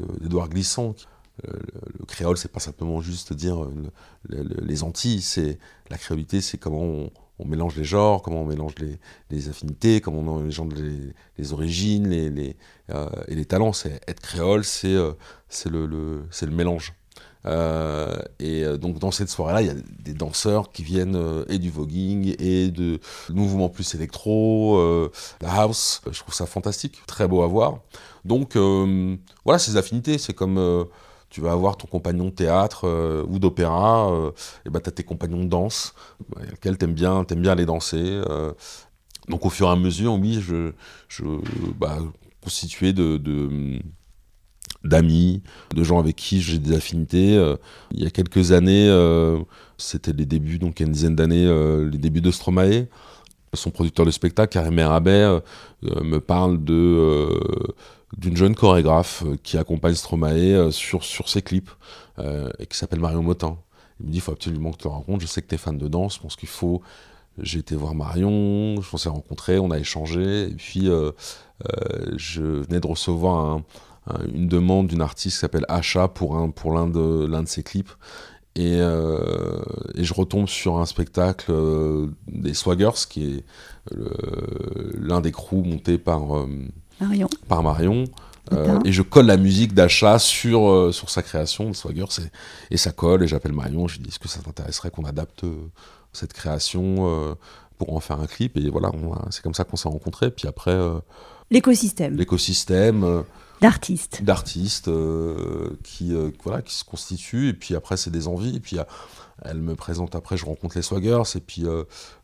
[0.50, 0.96] Glissant.
[1.48, 3.64] Euh, le, le créole, c'est pas simplement juste dire
[4.28, 5.60] le- le- les Antilles, c'est
[5.92, 8.74] la créolité, c'est comment on, mélange les genres, comment on mélange
[9.30, 10.74] les, affinités, comment on mélange
[11.38, 12.56] les, origines les,
[13.28, 13.72] et les talents.
[14.08, 14.98] Être créole, c'est
[15.48, 16.94] c'est le, c'est le mélange.
[17.46, 21.46] Euh, et euh, donc dans cette soirée-là, il y a des danseurs qui viennent euh,
[21.50, 24.80] et du voguing et de mouvements plus électro,
[25.42, 26.02] la house.
[26.12, 27.80] Je trouve ça fantastique, très beau à voir.
[28.26, 28.58] Donc
[29.46, 30.88] voilà, ces affinités, c'est comme
[31.30, 32.88] tu vas avoir ton compagnon de théâtre
[33.28, 34.32] ou d'opéra, euh,
[34.66, 35.94] et ben t'as tes compagnons de danse,
[36.36, 38.22] avec lesquels t'aimes bien, t'aimes bien aller danser.
[39.28, 40.72] donc au fur et à mesure, oui, je,
[41.10, 41.24] je
[41.78, 41.98] bah,
[42.42, 43.18] constitué de
[44.84, 45.42] d'amis,
[45.76, 47.36] de gens avec qui j'ai des affinités.
[47.36, 47.56] Euh,
[47.92, 49.40] il y a quelques années, euh,
[49.78, 52.88] c'était les débuts, donc il y a une dizaine d'années, euh, les débuts de Stromae.
[53.54, 55.40] Son producteur de spectacle, Karim Merabet,
[55.82, 57.30] me parle de
[58.18, 61.72] d'une jeune chorégraphe qui accompagne Stromae sur, sur ses clips
[62.20, 63.58] et qui s'appelle Marion Motin.
[64.00, 65.22] Il me dit il faut absolument que tu le rencontres.
[65.22, 66.82] Je sais que tu es fan de danse, je pense qu'il faut.
[67.40, 70.90] J'ai été voir Marion, je s'est rencontré, on a échangé, et puis
[72.18, 73.64] je venais de recevoir un-
[74.34, 77.64] une demande d'une artiste qui s'appelle Acha pour, un, pour l'un de, l'un de ses
[77.64, 77.92] clips.
[78.56, 79.60] Et, euh,
[79.96, 83.44] et je retombe sur un spectacle euh, des Swaggers, qui est
[85.00, 86.48] l'un des crews montés par, euh,
[87.00, 88.06] Marion par Marion.
[88.54, 92.32] Euh, et je colle la musique d'achat sur, euh, sur sa création, de Swagger, c'est-
[92.72, 95.44] et ça colle, et j'appelle Marion, je lui dis, est-ce que ça t'intéresserait qu'on adapte
[95.44, 95.54] euh,
[96.14, 97.34] cette création euh,
[97.78, 98.56] pour en faire un clip?
[98.56, 98.90] Et voilà,
[99.32, 100.32] c'est comme ça qu'on s'est rencontrés.
[100.32, 100.94] Puis après, euh,
[101.52, 103.22] L'écosystème l'écosystème euh,
[103.62, 104.24] d'artistes.
[104.24, 108.60] d'artistes euh, qui, euh, voilà, qui se constituent, et puis après, c'est des envies, et
[108.60, 108.84] puis euh,
[109.44, 111.66] elle me présente après, je rencontre les Swaggers, et puis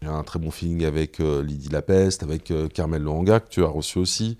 [0.02, 4.00] j'ai un très bon feeling avec Lydie Lapeste, avec Carmel Lohanga, que tu as reçu
[4.00, 4.40] aussi,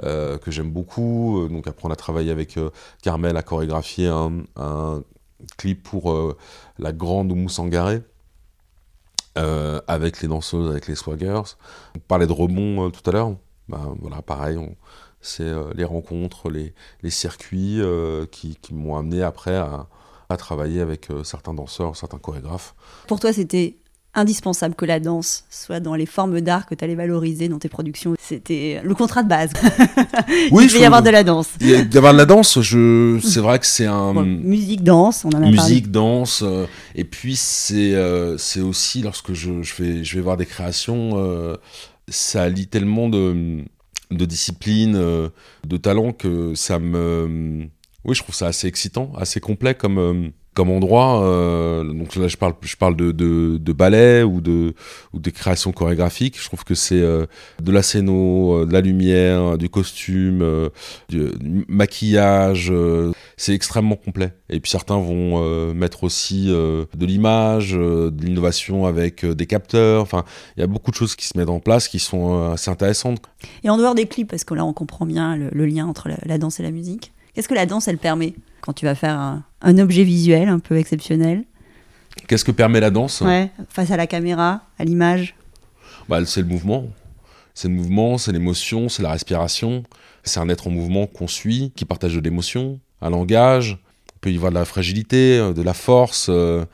[0.00, 1.46] que j'aime beaucoup.
[1.50, 2.58] Donc après, on a travaillé avec
[3.02, 5.02] Carmel à chorégraphier un,
[5.58, 6.34] clip pour
[6.78, 8.00] la grande Oumou Sangaré.
[9.36, 11.42] avec les danseuses, avec les swaggers.
[11.94, 13.36] On parlait de rebond tout à l'heure.
[13.68, 14.58] ben, voilà, pareil,
[15.24, 17.80] c'est les rencontres, les, les circuits
[18.30, 19.86] qui, qui m'ont amené après à,
[20.28, 22.74] à travailler avec certains danseurs, certains chorégraphes.
[23.08, 23.76] Pour toi, c'était
[24.14, 27.68] indispensable que la danse soit dans les formes d'art que tu allais valoriser dans tes
[27.68, 28.14] productions.
[28.20, 29.50] C'était le contrat de base.
[30.50, 31.48] Oui, il devait y avoir de la danse.
[31.60, 33.18] Il y avoir de la danse, je...
[33.22, 34.12] c'est vrai que c'est un...
[34.24, 39.32] musique, danse, on en a Musique, danse, euh, et puis c'est euh, c'est aussi lorsque
[39.32, 41.56] je, je, vais, je vais voir des créations, euh,
[42.08, 43.64] ça lie tellement de,
[44.16, 47.68] de disciplines, de talents que ça me...
[48.04, 51.22] Oui, je trouve ça assez excitant, assez complet comme comme endroit.
[51.24, 54.74] Euh, donc là, je parle, je parle de, de, ballet ou de
[55.12, 56.40] ou des créations chorégraphiques.
[56.40, 57.26] Je trouve que c'est euh,
[57.62, 60.70] de la scéno, euh, de la lumière, du costume,
[61.08, 61.30] du,
[61.68, 62.72] maquillage.
[63.36, 64.32] c'est extrêmement complet.
[64.48, 70.02] Et puis certains vont mettre aussi de l'image, de l'innovation avec des capteurs.
[70.02, 70.24] Enfin,
[70.56, 73.20] il y a beaucoup de choses qui se mettent en place qui sont assez intéressantes.
[73.64, 76.38] Et en dehors des clips, parce que là, on comprend bien le, lien entre la
[76.38, 77.12] danse et la musique.
[77.34, 78.34] Qu'est-ce que la danse, elle permet?
[78.64, 81.44] Quand tu vas faire un, objet visuel un peu exceptionnel
[82.26, 83.20] Qu'est-ce que permet la danse?
[83.20, 85.34] Ouais, Face à la caméra, à l'image
[86.08, 86.86] bah, C'est le mouvement.
[87.52, 89.82] C'est le mouvement, c'est l'émotion, c'est la respiration.
[90.22, 93.78] C'est un être en mouvement qu'on suit, qui partage de l'émotion, un langage.
[94.16, 96.28] On peut y voir de la fragilité, de la force.
[96.30, 96.64] Euh,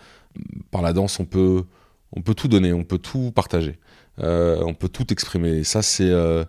[0.70, 1.64] par la danse, on peut,
[2.12, 3.81] on peut tout donner, on peut tout partager.
[4.23, 5.59] Euh, on peut tout exprimer.
[5.59, 6.45] Et ça, c'est euh,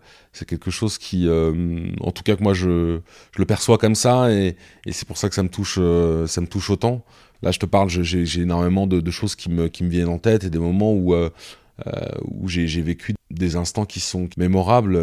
[0.47, 2.99] quelque chose qui, euh, en tout cas que moi, je,
[3.31, 4.55] je, le perçois comme ça, et,
[4.85, 7.03] et c'est pour ça que ça me touche, ça me touche autant.
[7.41, 10.19] Là, je te parle, j'ai énormément de, de, choses qui me, qui me viennent en
[10.19, 14.99] tête, et des moments où, où j'ai vécu des instants qui sont mémorables.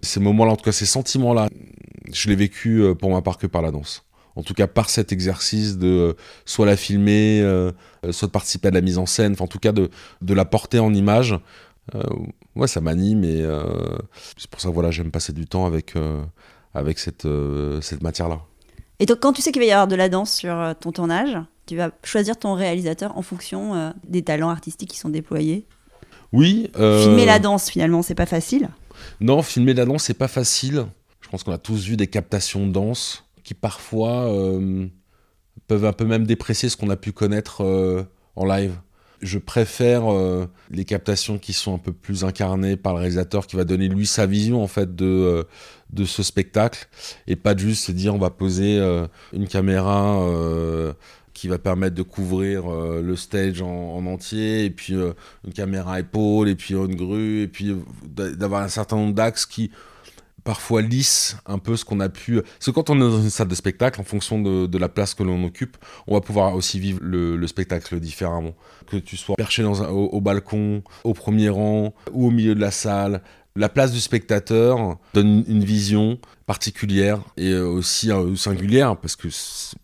[0.00, 1.48] ces moments-là, en tout cas, ces sentiments-là,
[2.12, 5.12] je l'ai vécu pour ma part que par la danse en tout cas par cet
[5.12, 7.42] exercice de soit la filmer,
[8.12, 9.90] soit de participer à la mise en scène, en tout cas de,
[10.22, 11.38] de la porter en image
[12.56, 13.62] ouais, ça m'anime et euh,
[14.36, 16.22] c'est pour ça que voilà, j'aime passer du temps avec, euh,
[16.74, 17.26] avec cette,
[17.80, 18.42] cette matière-là.
[18.98, 21.36] Et donc, quand tu sais qu'il va y avoir de la danse sur ton tournage,
[21.66, 25.66] tu vas choisir ton réalisateur en fonction des talents artistiques qui sont déployés
[26.32, 26.70] Oui.
[26.74, 28.68] Filmer la danse, finalement, c'est pas facile
[29.20, 30.86] Non, filmer la danse, c'est pas facile.
[31.20, 34.32] Je pense qu'on a tous vu des captations de danse qui parfois
[35.66, 37.64] peuvent un peu même déprécier ce qu'on a pu connaître
[38.36, 38.76] en live
[39.22, 43.56] je préfère euh, les captations qui sont un peu plus incarnées par le réalisateur qui
[43.56, 45.44] va donner lui sa vision en fait de, euh,
[45.90, 46.88] de ce spectacle
[47.28, 50.20] et pas juste se dire on va poser euh, une caméra
[51.32, 56.54] qui va permettre de couvrir le stage en, entier et puis une caméra épaule et
[56.54, 59.70] puis une grue et puis d'avoir un certain nombre d'axes qui
[60.44, 62.40] parfois lisse un peu ce qu'on a pu.
[62.42, 65.14] Parce que quand on est dans une salle de spectacle, en fonction de, la place
[65.14, 65.76] que l'on occupe,
[66.06, 68.54] on va pouvoir aussi vivre le, spectacle différemment.
[68.86, 72.70] Que tu sois perché dans au, balcon, au premier rang ou au milieu de la
[72.70, 73.22] salle,
[73.54, 79.28] la place du spectateur donne une vision particulière et aussi euh, singulière parce que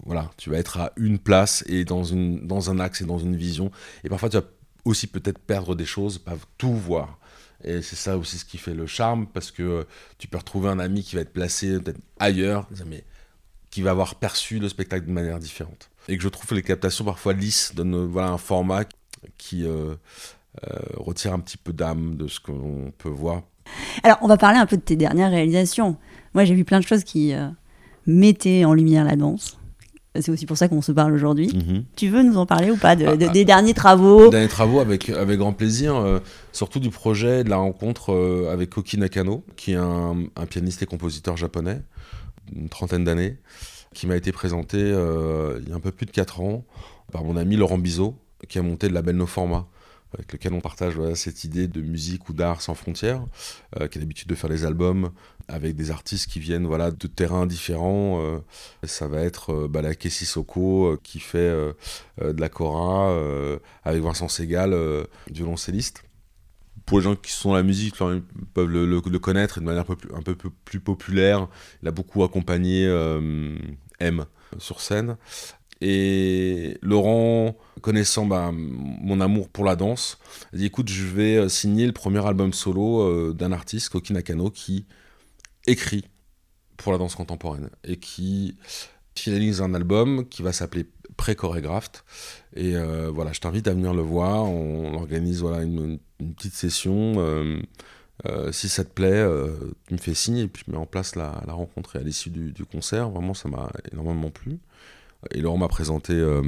[0.06, 2.04] voilà, tu vas être à une place et dans,
[2.42, 3.70] dans un axe et dans une vision.
[4.04, 4.44] Et parfois, tu vas
[4.84, 7.17] aussi peut-être perdre des choses, pas tout voir.
[7.64, 9.84] Et c'est ça aussi ce qui fait le charme, parce que euh,
[10.18, 13.04] tu peux retrouver un ami qui va être placé peut-être ailleurs, mais
[13.70, 15.90] qui va avoir perçu le spectacle de manière différente.
[16.08, 18.84] Et que je trouve les captations parfois lisses donnent euh, voilà, un format
[19.36, 19.96] qui euh,
[20.94, 23.42] retire un petit peu d'âme de ce qu'on peut voir.
[24.02, 25.96] Alors, on va parler un peu de tes dernières réalisations.
[26.34, 27.34] Moi, j'ai vu plein de choses qui
[28.06, 29.57] mettaient en lumière la danse.
[30.20, 31.48] C'est aussi pour ça qu'on se parle aujourd'hui.
[31.54, 31.84] Mhm.
[31.96, 33.28] Tu veux nous en parler ou pas de, ah, ah.
[33.28, 34.24] Des derniers travaux?
[34.24, 36.20] Des derniers travaux avec, avec grand plaisir, euh,
[36.52, 40.16] surtout du projet de la rencontre euh, avec Koki Nakano, qui est un,
[40.48, 41.80] pianiste et compositeur japonais,
[42.54, 43.36] une trentaine d'années,
[43.94, 46.64] qui m'a été présenté euh, il y a un peu plus de 4 ans
[47.12, 48.14] par mon ami Laurent Bizot,
[48.48, 49.66] qui a monté le label No Format
[50.14, 53.24] avec lequel on partage cette idée de musique ou d'art sans frontières,
[53.78, 55.10] euh, qui a l'habitude de faire des albums
[55.48, 58.20] avec des artistes qui viennent voilà, de terrains différents.
[58.22, 58.38] Euh,
[58.84, 61.38] ça va être euh, bah, la Kessi Soko qui fait
[62.18, 63.14] de la cora
[63.84, 64.76] avec Vincent Segal,
[65.30, 66.02] violoncelliste.
[66.86, 68.22] Pour les gens qui sont dans la musique, ils
[68.54, 71.48] peuvent le, connaître de manière un peu plus populaire.
[71.82, 72.86] Il a beaucoup accompagné
[74.00, 74.24] M
[74.58, 75.16] sur scène.
[75.80, 80.18] Et Laurent, connaissant bah, mon amour pour la danse,
[80.52, 84.12] a dit écoute, je vais euh, signer le premier album solo euh, d'un artiste, Koki
[84.12, 84.86] Nakano, qui
[85.66, 86.04] écrit
[86.76, 88.56] pour la danse contemporaine et qui
[89.14, 90.86] finalise un album qui va s'appeler
[91.16, 92.04] Pré-Chorégraphe.
[92.54, 94.44] Et euh, voilà, je t'invite à venir le voir.
[94.44, 95.98] On, organise voilà, une,
[96.36, 97.14] petite session.
[98.50, 99.24] si ça te plaît,
[99.86, 101.96] tu me fais signe et puis je mets en place la, rencontre.
[101.96, 104.58] Et à l'issue du, concert, vraiment, ça m'a énormément plu.
[105.34, 106.42] Et Laurent m'a présenté euh,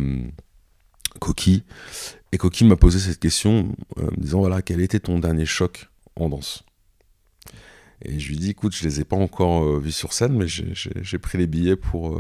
[1.19, 1.65] Coquille.
[2.33, 5.89] Et Coquille m'a posé cette question, euh, me disant voilà, quel était ton dernier choc
[6.17, 6.65] en danse?
[8.03, 10.47] Et je lui dis, écoute, je les ai pas encore euh, vus sur scène, mais
[10.49, 12.19] j'ai pris les billets pour,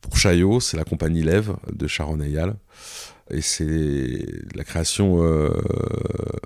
[0.00, 2.56] pour Chaillot, c'est la compagnie Lève de Sharon Ayal.
[3.30, 5.50] Et c'est la création euh,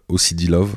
[0.08, 0.74] OCD Love.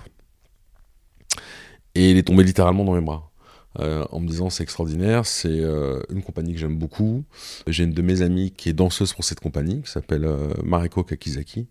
[1.96, 3.32] Et il est tombé littéralement dans mes bras.
[3.80, 7.24] Euh, en me disant c'est extraordinaire, c'est euh, une compagnie que j'aime beaucoup.
[7.68, 11.04] J'ai une de mes amies qui est danseuse pour cette compagnie, qui s'appelle euh, Mariko
[11.04, 11.68] Kakizaki.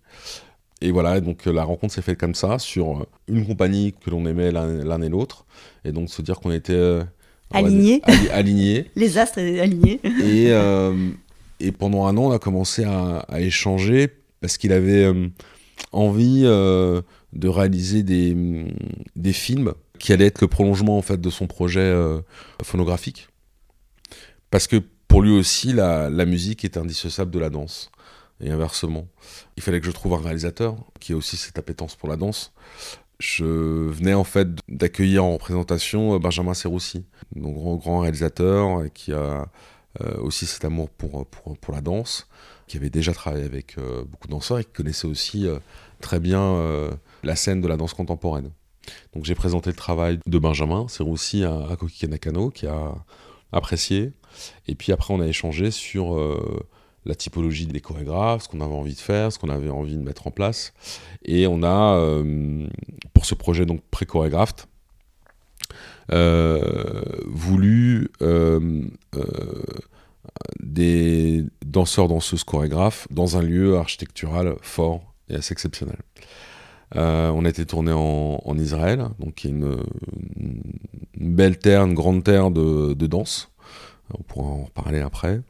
[0.81, 4.53] Et voilà, donc la rencontre s'est faite comme ça, sur une compagnie que l'on aimait
[4.53, 5.47] l'un et l'autre.
[5.85, 7.01] Et donc se dire qu'on était...
[7.53, 8.03] alignés.
[8.33, 8.91] alignés.
[8.97, 10.01] Les astres alignés.
[10.05, 10.51] et,
[11.61, 14.11] et pendant un an, on a commencé à, à échanger
[14.43, 15.11] parce qu'il avait
[15.93, 18.37] envie de réaliser des,
[19.17, 19.73] des films
[20.05, 22.21] qui allait être le prolongement en fait de son projet euh,
[22.63, 23.29] phonographique.
[24.51, 24.77] Parce que
[25.09, 27.91] pour lui aussi, la, musique est indissociable de la danse.
[28.43, 29.09] Et inversement.
[29.57, 32.53] Il fallait que je trouve un réalisateur qui ait aussi cette appétence pour la danse.
[33.19, 39.15] Je venais en fait d'accueillir en présentation euh, Benjamin Serroussi, donc grand, grand réalisateur qui
[39.15, 39.49] a
[40.03, 42.29] euh, aussi cet amour pour, pour, pour, la danse,
[42.67, 45.47] qui avait déjà travaillé avec beaucoup de danseurs et qui connaissait aussi
[46.03, 46.91] très bien
[47.23, 48.51] la scène de la danse contemporaine.
[49.15, 52.95] Donc j'ai présenté le travail de Benjamin, c'est aussi à, à Koki Kanakano qui a
[53.53, 54.13] apprécié.
[54.67, 56.67] Et puis après on a échangé sur euh,
[57.05, 60.03] la typologie des chorégraphes, ce qu'on avait envie de faire, ce qu'on avait envie de
[60.03, 60.73] mettre en place.
[61.25, 62.67] Et on a, euh,
[63.13, 64.67] pour ce projet donc pré-chorégraphe,
[66.13, 68.11] euh, voulu
[70.61, 75.99] des danseurs, danseuses, chorégraphes dans un lieu architectural fort et assez exceptionnel.
[76.97, 79.77] Euh, on a été tourné en, Israël, donc qui est une,
[81.17, 83.51] belle terre, une grande terre de, danse.
[84.17, 85.41] On pourra en reparler après.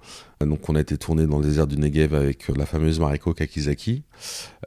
[0.41, 4.05] Donc on a été tourné dans le désert du Negev avec la fameuse Mariko Kakizaki.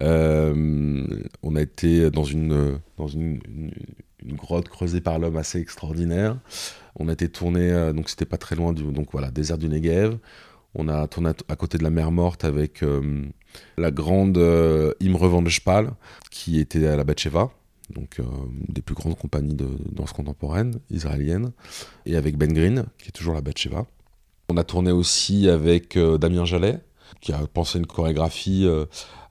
[0.01, 1.06] Euh,
[1.41, 2.80] on a été dans une,
[4.23, 6.38] grotte creusée par l'homme assez extraordinaire.
[6.99, 9.69] On a été tourné, euh, donc c'était pas très loin du donc voilà, désert du
[9.69, 10.17] Negev.
[10.75, 12.84] On a tourné à, côté de la mer Morte avec
[13.77, 15.91] la grande euh, Imre van Spal,
[16.32, 17.51] qui était à la Batcheva,
[17.89, 18.23] donc euh,
[18.67, 21.51] des plus grandes compagnies de danse contemporaine israélienne,
[22.06, 23.86] et avec Ben Green, qui est toujours la Batcheva.
[24.49, 26.80] On a tourné aussi avec euh, Damien Jallet,
[27.21, 28.67] qui a pensé une chorégraphie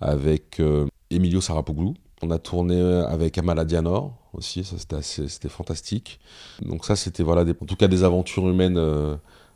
[0.01, 0.63] avec
[1.11, 1.95] Emilio Sarapoglou.
[2.23, 6.19] On a tourné avec Amala Dianor aussi, c'était fantastique.
[6.63, 8.79] Donc ça c'était voilà en tout cas des aventures humaines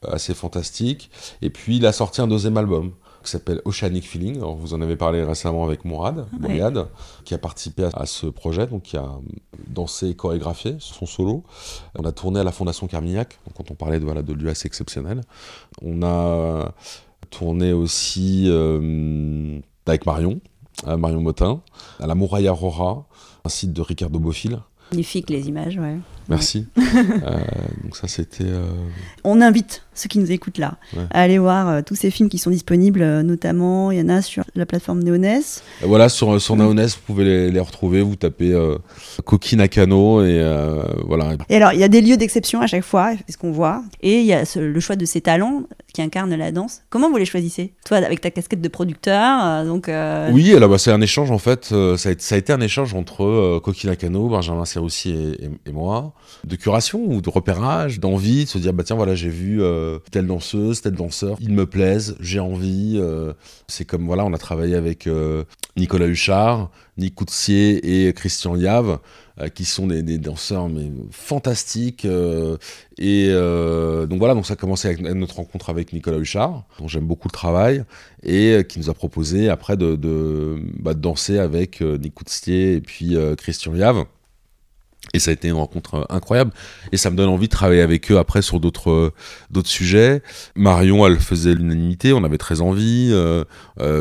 [0.07, 1.11] assez fantastiques.
[1.43, 4.37] Et puis il a sorti un deuxième album qui s'appelle Oceanic Feeling.
[4.39, 6.89] Alors, vous en avez parlé récemment avec Mourad, Mourad
[7.25, 9.09] qui a participé à, ce projet, donc qui a
[9.69, 11.45] dansé et chorégraphié son solo.
[11.99, 14.49] On a tourné à la Fondation Carmignac, donc quand on parlait de, voilà, de lieux
[14.49, 15.21] assez exceptionnels.
[15.83, 16.73] On a
[17.29, 20.41] tourné aussi euh, avec Marion,
[20.87, 21.61] Marion Motin,
[21.99, 23.07] à la Mouraille Aurora,
[23.45, 24.61] un site de Ricardo Bofill.
[24.93, 25.99] Magnifique les images, ouais.
[26.29, 26.67] Merci.
[26.79, 26.83] euh,
[27.83, 28.45] donc ça c'était.
[28.45, 28.65] Euh...
[29.25, 30.79] On invite ceux qui nous écoutent là
[31.11, 34.23] à aller voir euh, tous ces films qui sont disponibles, notamment il y en a
[34.23, 35.63] sur la plateforme Neoness.
[35.83, 38.57] voilà sur sur Neoness vous pouvez les, les retrouver, vous tapez
[39.25, 40.41] Koki Nakano et
[41.07, 41.37] voilà.
[41.49, 43.83] Et alors il y a des lieux d'exception à chaque fois, c'est ce qu'on voit,
[44.01, 46.83] et il y a le choix de ces talents qui incarnent la danse.
[46.89, 49.91] Comment vous les choisissez Toi avec ta casquette de producteur, donc.
[50.33, 51.67] Oui, alors bah, c'est un échange en fait.
[51.67, 55.73] ça, a, ça, a, été un échange entre Koki Nakano, Benjamin Serroussi et, et, et
[55.73, 59.63] moi de curation ou de repérage, d'envie, de se dire bah tiens voilà j'ai vu
[59.63, 62.97] euh, telle danseuse, tel danseur, ils me plaisent, j'ai envie.
[62.99, 63.33] Euh.
[63.69, 65.45] c'est comme voilà on a travaillé avec euh,
[65.77, 68.99] Nicolas Huchard, Nick Coutsier et Christian Yave
[69.55, 72.05] qui sont des, danseurs mais fantastiques
[72.99, 77.07] et donc voilà donc ça a commencé avec notre rencontre avec Nicolas Huchard dont j'aime
[77.07, 77.85] beaucoup le travail
[78.23, 83.75] et qui nous a proposé après de, bah, danser avec Nick Coutsier et puis Christian
[83.75, 84.05] Yave
[85.13, 86.53] et ça a été une rencontre euh, incroyable.
[86.93, 89.13] Et ça me donne envie de travailler avec eux après sur d'autres euh,
[89.51, 90.23] d'autres sujets.
[90.55, 93.11] Marion, elle faisait l'unanimité, on avait très envie.
[93.13, 93.45] Euh,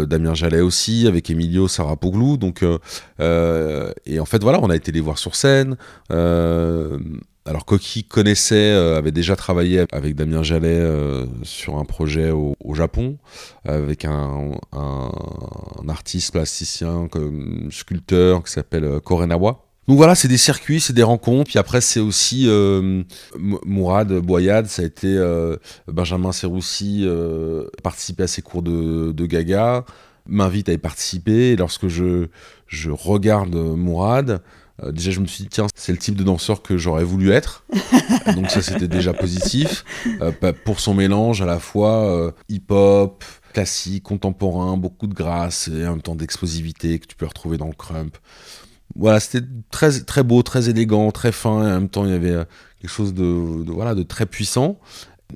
[0.06, 2.38] Damien Jallet aussi, avec Emilio Sarapoglou.
[2.38, 5.78] Donc, et en fait, voilà, on a été les voir sur scène.
[6.10, 10.84] alors, Koki connaissait, avait déjà travaillé avec Damien Jallet
[11.44, 13.18] sur un projet au, Japon,
[13.66, 15.12] avec un, un,
[15.82, 21.02] un, artiste plasticien, comme sculpteur qui s'appelle Korenawa donc voilà, c'est des circuits, c'est des
[21.02, 21.50] rencontres.
[21.50, 23.02] Puis après, c'est aussi euh,
[23.40, 29.86] Mourad Boyad, ça a été euh, Benjamin Serroussi, euh, participer à ses cours de, Gaga,
[30.28, 31.54] m'invite à y participer.
[31.54, 32.28] Et lorsque je,
[32.68, 34.44] je regarde Mourad,
[34.84, 37.32] euh, déjà, je me suis dit, tiens, c'est le type de danseur que j'aurais voulu
[37.32, 37.66] être.
[38.36, 39.86] Donc ça, c'était déjà positif.
[40.66, 43.24] pour son mélange à la fois hip-hop,
[43.54, 47.74] classique, contemporain, beaucoup de grâce et un temps d'explosivité que tu peux retrouver dans le
[47.74, 48.16] crump
[48.96, 52.16] voilà, c'était très, très beau, très élégant, très fin, et en même temps, il y
[52.16, 52.46] avait
[52.82, 54.80] quelque chose de, voilà, de très puissant.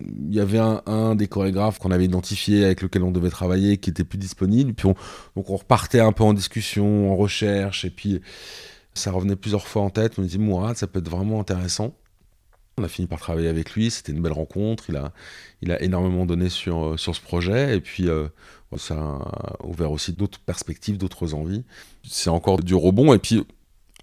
[0.02, 3.92] Il y avait un, des chorégraphes qu'on avait identifié avec lequel on devait travailler qui
[3.92, 4.74] était plus disponible.
[4.74, 4.96] Puis on,
[5.36, 8.20] donc on repartait un peu en discussion, en recherche, et puis
[8.96, 10.18] ça revenait plusieurs fois en tête.
[10.18, 11.96] On dit Mourad, ça peut être vraiment intéressant.
[12.80, 14.86] On a fini par travailler avec lui, c'était une belle rencontre.
[14.90, 15.14] Il a,
[15.62, 18.28] il a énormément donné sur, sur ce projet, et puis euh,
[18.78, 21.64] ça a ouvert aussi d'autres perspectives, d'autres envies.
[22.08, 23.46] C'est encore du rebond, et puis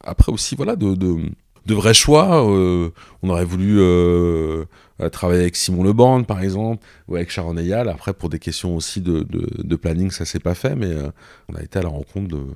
[0.02, 2.48] après aussi, voilà, de, de, vrais choix.
[2.50, 2.90] Euh,
[3.22, 4.64] on aurait voulu euh,
[5.12, 7.88] travailler avec Simon Lebande, par exemple, ou avec Sharon Eyal.
[7.88, 10.94] Après, pour des questions aussi de, de planning, ça s'est pas fait, mais
[11.48, 12.46] on a été à la rencontre de,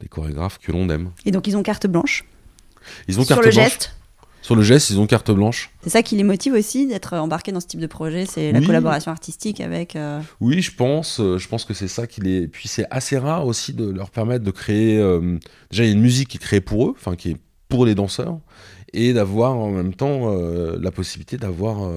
[0.00, 1.10] des chorégraphes que l'on aime.
[1.24, 2.24] Et donc ils ont carte blanche
[3.08, 3.64] Ils ont Sur carte le blanche.
[3.70, 3.96] geste?
[4.42, 5.70] Sur le geste, ils ont carte blanche.
[5.82, 8.58] C'est ça qui les motive aussi d'être embarqués dans ce type de projet, c'est la
[8.60, 8.66] Oui.
[8.66, 9.96] collaboration artistique avec.
[9.96, 11.20] euh, Oui, je pense.
[11.20, 12.48] euh, je pense que c'est ça qui les.
[12.48, 14.98] Puis c'est assez rare aussi de leur permettre de créer.
[14.98, 15.38] euh,
[15.70, 17.36] Déjà, il y a une musique qui est créée pour eux, enfin qui est
[17.68, 18.38] pour les danseurs,
[18.92, 21.88] et d'avoir en même temps euh, la possibilité d'avoir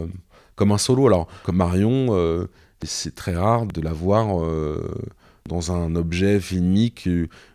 [0.55, 1.07] comme un solo.
[1.07, 2.45] Alors, comme Marion,
[2.83, 4.27] c'est très rare de la voir
[5.49, 7.09] dans un objet filmique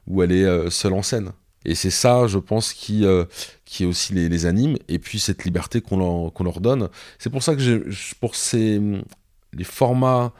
[0.08, 1.30] où elle est seule en scène.
[1.64, 3.24] Et c'est ça, je pense, qui, euh,
[3.64, 4.76] qui aussi les, les anime.
[4.88, 6.88] Et puis cette liberté qu'on leur, donne.
[7.18, 8.80] C'est pour ça que je- pour ces,
[9.52, 10.32] les formats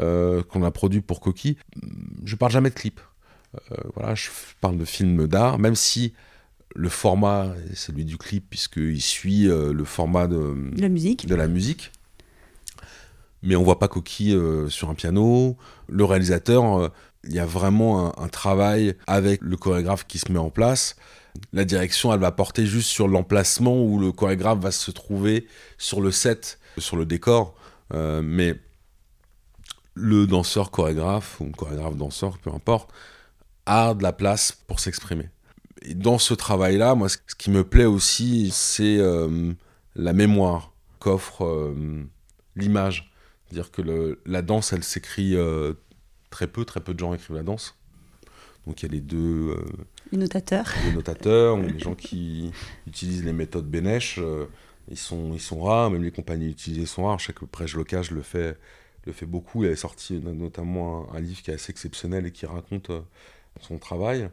[0.00, 1.56] euh, qu'on a produits pour Coquille,
[2.24, 3.00] je parle jamais de clip.
[3.72, 4.28] Euh, voilà, je
[4.60, 6.12] parle de films d'art, même si
[6.74, 11.26] le format est celui du clip, puisqu'il suit euh, le format de, la musique.
[11.26, 11.90] de la musique.
[13.42, 13.88] Mais on voit pas
[14.34, 15.56] euh, sur un piano.
[15.88, 16.92] Le réalisateur,
[17.26, 20.96] il y a vraiment un, travail avec le chorégraphe qui se met en place.
[21.52, 25.46] La direction, elle va porter juste sur l'emplacement où le chorégraphe va se trouver
[25.78, 27.54] sur le set, sur le décor.
[27.94, 28.54] Euh, mais
[29.94, 32.90] le danseur chorégraphe, ou chorégraphe danseur, peu importe,
[33.66, 35.28] a de la place pour s'exprimer.
[35.94, 39.52] Dans ce travail-là, moi, ce qui me plaît aussi, c'est euh,
[39.94, 42.04] la mémoire qu'offre euh,
[42.56, 43.12] l'image.
[43.46, 45.74] C'est-à-dire que la danse, elle s'écrit euh,
[46.36, 47.74] très peu, très peu de gens écrivent la danse.
[48.66, 49.64] Donc il y a les deux, euh,
[50.12, 50.68] Les notateurs.
[50.84, 52.50] les notateurs, les gens qui
[52.86, 54.44] utilisent les méthodes Bénèche, euh,
[54.90, 57.18] ils, sont, ils sont rares, même les compagnies utilisées sont rares.
[57.20, 58.58] Je sais que Locage le fait,
[59.06, 59.62] le fait beaucoup.
[59.62, 62.90] Il avait sorti no- notamment un, un livre qui est assez exceptionnel et qui raconte
[62.90, 63.00] euh,
[63.62, 64.28] son travail.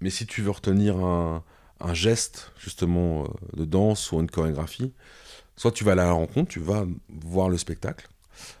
[0.00, 1.42] Mais si tu veux retenir un,
[1.80, 4.92] un geste, justement, de danse ou une chorégraphie,
[5.56, 8.06] soit tu vas à la rencontre, tu vas voir le spectacle,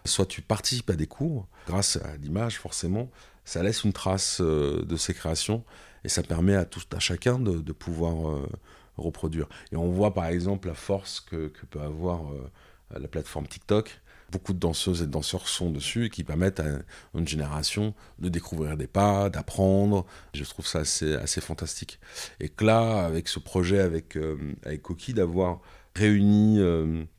[0.06, 1.46] soit tu participes à des cours.
[1.66, 3.10] Grâce à l'image, forcément,
[3.44, 5.64] ça laisse une trace euh, de ses créations
[6.04, 8.48] et ça permet à tout à chacun de, pouvoir euh,
[8.96, 9.48] reproduire.
[9.72, 12.50] Et on voit par exemple la force que, peut avoir euh,
[12.98, 14.00] la plateforme TikTok.
[14.30, 16.80] Beaucoup de danseuses et de danseurs sont dessus et qui permettent à
[17.14, 20.06] une génération de découvrir des pas, d'apprendre.
[20.34, 22.00] Je trouve ça assez, fantastique.
[22.40, 25.60] Et que là, avec ce projet avec, euh, avec Coquille, d'avoir
[25.94, 26.58] réuni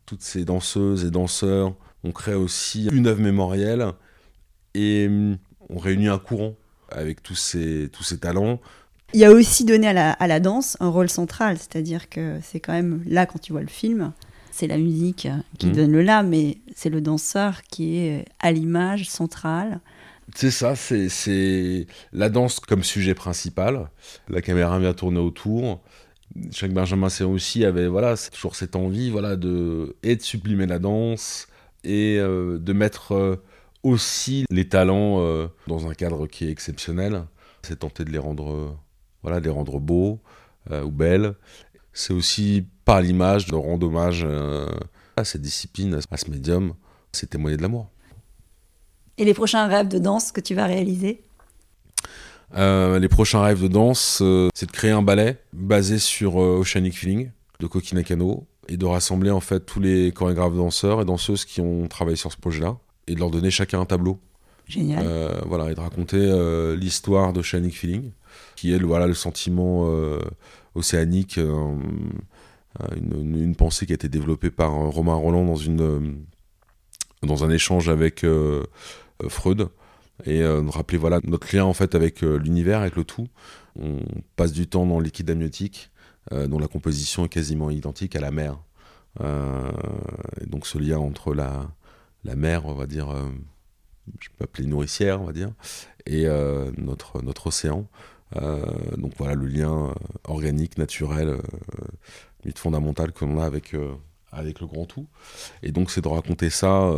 [0.06, 1.74] toutes ces danseuses et danseurs,
[2.04, 3.94] on crée aussi une œuvre mémorielle
[4.76, 5.38] et hum,
[5.70, 6.54] on réunit un courant
[6.92, 8.60] avec tous ces, tous ces talents.
[9.14, 12.40] Il y a aussi donné à la, à la danse un rôle central, c'est-à-dire que
[12.44, 14.12] c'est quand même là quand tu vois le film,
[14.52, 15.74] c'est la musique qui Mhm.
[15.76, 19.80] donne le là, mais c'est le danseur qui est à l'image centrale.
[20.36, 23.90] C'est ça, c'est- la danse comme sujet principal.
[24.28, 25.82] La caméra vient tourner autour.
[26.52, 30.80] Jacques Benjamin Serre aussi avait voilà, toujours cette envie voilà, de, et de sublimer la
[30.80, 31.48] danse
[31.84, 33.36] et euh, de mettre euh,
[33.86, 37.24] aussi les talents euh, dans un cadre qui est exceptionnel.
[37.62, 38.78] C'est tenter de les rendre, euh,
[39.22, 40.20] voilà, de les rendre beaux
[40.72, 41.36] euh, ou belles.
[41.94, 44.28] C'est aussi par l'image de rendre hommage
[45.16, 46.74] à cette discipline, à ce médium.
[47.14, 47.90] C'est témoigner de l'amour.
[49.18, 51.22] Et les prochains rêves de danse que tu vas réaliser?
[52.54, 54.22] Les prochains rêves de danse,
[54.54, 59.32] c'est de créer un ballet basé sur Oceanic Feeling de Koki Nakano et de rassembler
[59.32, 62.78] en fait tous les chorégraphes danseurs et danseuses qui ont travaillé sur ce projet-là
[63.08, 64.20] et de leur donner chacun un tableau.
[64.68, 65.06] Génial.
[65.06, 68.12] Euh, voilà, et de raconter euh, l'histoire d'Oceanic Feeling,
[68.56, 70.20] qui est le, voilà, le sentiment euh,
[70.74, 71.76] océanique, euh,
[72.96, 76.16] une, une- une pensée qui a été développée par Romain Roland dans, une,
[77.22, 78.26] dans un échange avec
[79.30, 79.70] Freud,
[80.26, 83.28] et de rappeler voilà, notre lien en fait avec l'univers, avec le tout.
[83.80, 84.00] On
[84.36, 85.90] passe du temps dans le liquide amniotique,
[86.32, 88.58] dont la composition est quasiment identique à la mer.
[89.22, 91.68] Et donc ce lien entre la,
[92.26, 93.30] la mer, on va dire, euh,
[94.20, 95.52] je peux appeler nourricière, on va dire,
[96.06, 97.88] et euh, notre, océan.
[98.36, 98.66] Euh,
[98.98, 99.94] donc voilà le lien
[100.26, 101.38] organique, naturel,
[102.44, 105.08] lutte fondamentale que l'on a avec, le grand tout.
[105.64, 106.92] Et donc c'est de raconter ça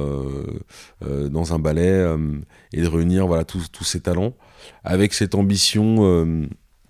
[1.01, 2.05] dans un ballet
[2.73, 4.33] et de réunir voilà, tous, ces talents
[4.83, 6.47] avec cette ambition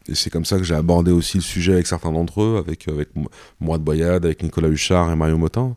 [0.07, 2.87] Et c'est comme ça que j'ai abordé aussi le sujet avec certains d'entre eux, avec,
[2.87, 3.09] avec
[3.59, 5.75] Mourad Boyade, avec Nicolas Huchard et Mario Motin,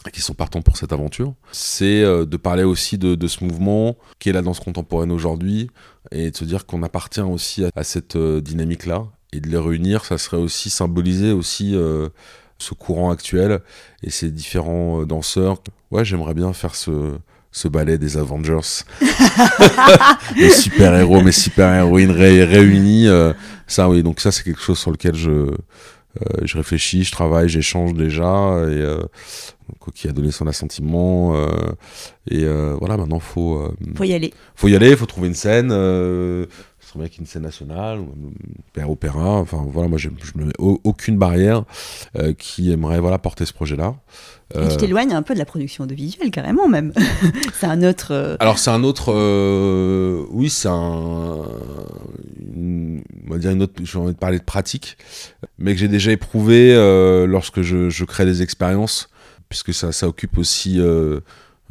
[0.00, 1.34] qui sont partants pour cette aventure.
[1.52, 5.70] C'est euh, de parler aussi de, ce mouvement qui est la danse contemporaine aujourd'hui
[6.10, 10.04] et de se dire qu'on appartient aussi à, cette euh, dynamique-là et de les réunir,
[10.04, 12.08] ça serait aussi symboliser aussi euh,
[12.58, 13.60] ce courant actuel
[14.02, 15.62] et ces différents danseurs.
[15.90, 17.18] Ouais, j'aimerais bien faire ce,
[17.52, 18.84] ce ballet des Avengers.
[20.36, 23.06] les super-héros, mes super-héroïnes réunis.
[23.66, 25.50] ça, oui, donc ça, c'est quelque chose sur lequel je,
[26.42, 28.62] je réfléchis, je travaille, j'échange déjà.
[28.68, 28.84] Et
[29.94, 31.34] qui a donné son assentiment.
[31.36, 31.48] Euh,
[32.30, 33.58] et euh, voilà, maintenant, faut.
[33.58, 34.32] Euh, faut y aller.
[34.54, 35.68] Faut y aller, faut trouver une scène.
[36.88, 38.14] Ce serait bien qu'il y ait une scène nationale, ou
[38.72, 39.36] père opéra.
[39.40, 41.64] Enfin, voilà, moi, je ne mets aucune barrière
[42.38, 43.94] qui aimerait voilà, porter ce projet-là.
[44.54, 46.94] Et tu t'éloignes un peu de la production audiovisuelle, carrément, même.
[47.60, 48.38] c'est un autre.
[48.40, 49.12] Alors, c'est un autre.
[50.30, 51.44] oui, c'est un.
[52.54, 53.74] Une, on va dire une autre.
[53.84, 54.96] J'ai envie de parler de pratique,
[55.58, 56.74] mais que j'ai déjà éprouvé
[57.26, 59.10] lorsque je, je crée des expériences
[59.48, 61.20] puisque ça, ça occupe aussi, euh,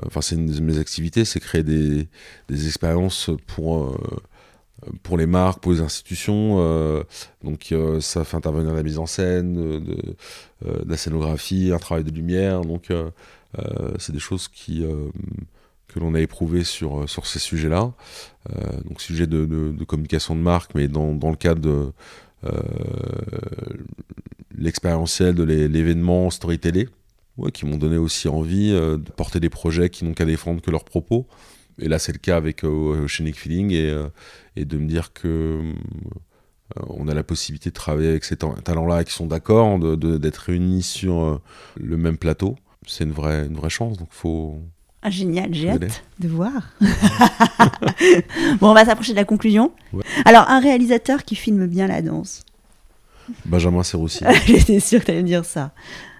[0.06, 2.08] enfin c'est une de mes activités, c'est créer des,
[2.50, 3.98] des expériences pour, euh,
[5.04, 6.58] pour les marques, pour les institutions.
[6.60, 7.04] Euh,
[7.44, 12.12] donc ça fait intervenir la mise en scène, de, de, la scénographie, un travail de
[12.12, 12.62] lumière.
[12.62, 12.92] Donc
[13.98, 17.92] c'est des choses que l'on a éprouvé sur, ces sujets-là.
[18.86, 21.92] donc sujet de, communication de marque, mais dans, le cadre de
[24.58, 26.88] l'expérientiel de l'événement storytelling
[27.54, 30.72] qui m'ont donné aussi envie euh, de porter des projets qui n'ont qu'à défendre que
[30.72, 31.28] leurs propos.
[31.80, 34.08] Et là, c'est le cas avec euh, Oceanic Feeling et, euh,
[34.56, 35.62] et, de me dire que
[36.88, 41.40] on a la possibilité de travailler avec ces talents-là qui sont d'accord, d'être réunis sur
[41.78, 42.58] le même plateau.
[42.86, 44.60] C'est une vraie, une vraie chance, donc faut.
[45.02, 46.52] Ah, génial, j'ai hâte de voir.
[48.60, 49.72] bon, on va s'approcher de la conclusion.
[50.26, 52.44] Alors, un réalisateur qui filme bien la danse.
[53.46, 54.24] Benjamin Serroussi.
[54.46, 55.72] J'étais sûr que tu allais me dire ça.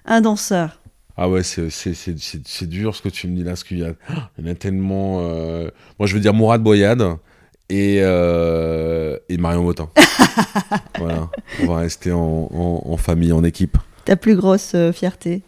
[0.06, 0.80] Un danseur.
[1.20, 3.82] Ah ouais, c'est dur ce que tu me dis là, parce qu'il y,
[4.42, 5.22] y, en a tellement.
[5.22, 7.02] Euh, moi, je veux dire Mourad Boyad
[7.70, 9.90] et, euh, et Marion Motin.
[11.00, 11.32] voilà,
[11.64, 13.80] on va rester en, en, famille, en équipe.
[14.06, 15.42] Ta plus grosse euh, fierté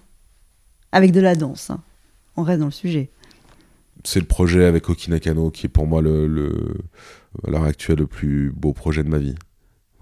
[0.91, 1.81] Avec de la danse, hein.
[2.35, 3.09] on reste dans le sujet.
[4.03, 6.77] C'est le projet avec Okinakano qui est pour moi le, le,
[7.47, 9.35] à l'heure actuelle le plus beau projet de ma vie.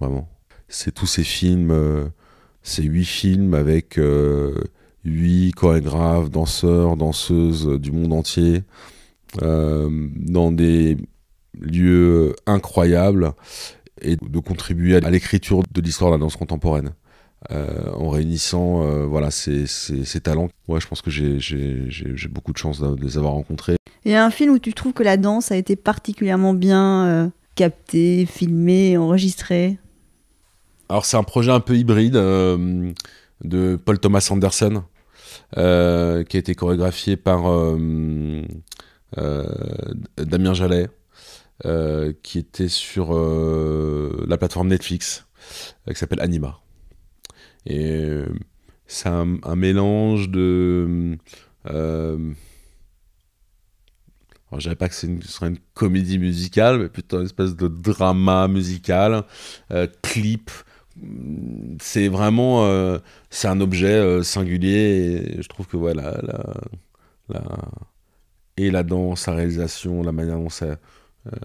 [0.00, 0.30] Vraiment.
[0.68, 1.74] C'est tous ces films,
[2.62, 3.98] ces huit films avec
[5.08, 8.62] huit chorégraphes, danseurs, danseuses du monde entier,
[9.42, 10.96] euh, dans des
[11.58, 13.32] lieux incroyables,
[14.00, 16.92] et de contribuer à l'écriture de l'histoire de la danse contemporaine.
[17.52, 20.48] Euh, en réunissant euh, voilà, ces, ces, talents.
[20.66, 23.76] Ouais, je pense que j'ai beaucoup de chance de, les avoir rencontrés.
[24.04, 27.32] Il y a un film où tu trouves que la danse a été particulièrement bien
[27.54, 29.78] captée, filmée, enregistrée?
[30.88, 32.16] Alors c'est un projet un peu hybride
[33.44, 34.80] de Paul Thomas Anderson, euh,
[35.54, 35.60] qui
[36.36, 38.42] a été chorégraphié par euh,
[39.18, 39.44] euh,
[40.16, 40.88] Damien Jallet,
[42.22, 45.26] qui était sur la plateforme Netflix,
[45.86, 46.60] qui s'appelle Anima.
[47.66, 48.22] Et
[48.86, 51.18] c'est un, mélange de.
[51.66, 52.32] Euh,
[54.50, 57.68] alors, je dirais pas que ce serait une comédie musicale, mais plutôt une espèce de
[57.68, 59.24] drama musical,
[60.02, 60.50] clip,
[61.80, 62.98] c'est vraiment euh,
[63.30, 66.20] c'est un objet euh, singulier et je trouve que voilà
[67.28, 67.42] la,
[68.56, 70.76] et la danse la réalisation la manière dont ça euh,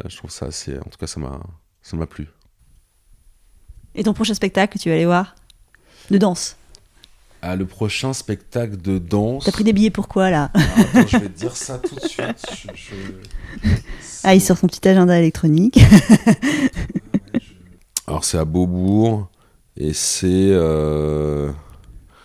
[0.07, 1.39] je trouve ça c'est en tout cas ça m'a
[1.81, 2.27] ça m'a plu
[3.95, 5.35] et ton prochain spectacle tu vas aller voir
[6.09, 6.57] de danse
[7.45, 9.43] ah, le prochain spectacle de danse.
[9.43, 10.49] T'as pris des billets pour quoi là?
[10.53, 12.45] Ah, attends, Je vais te dire ça tout de suite.
[14.23, 15.77] Ah, il sort son petit agenda électronique.
[18.07, 19.27] Alors c'est à Beaubourg.
[19.77, 20.27] Et c'est.
[20.51, 21.51] Euh,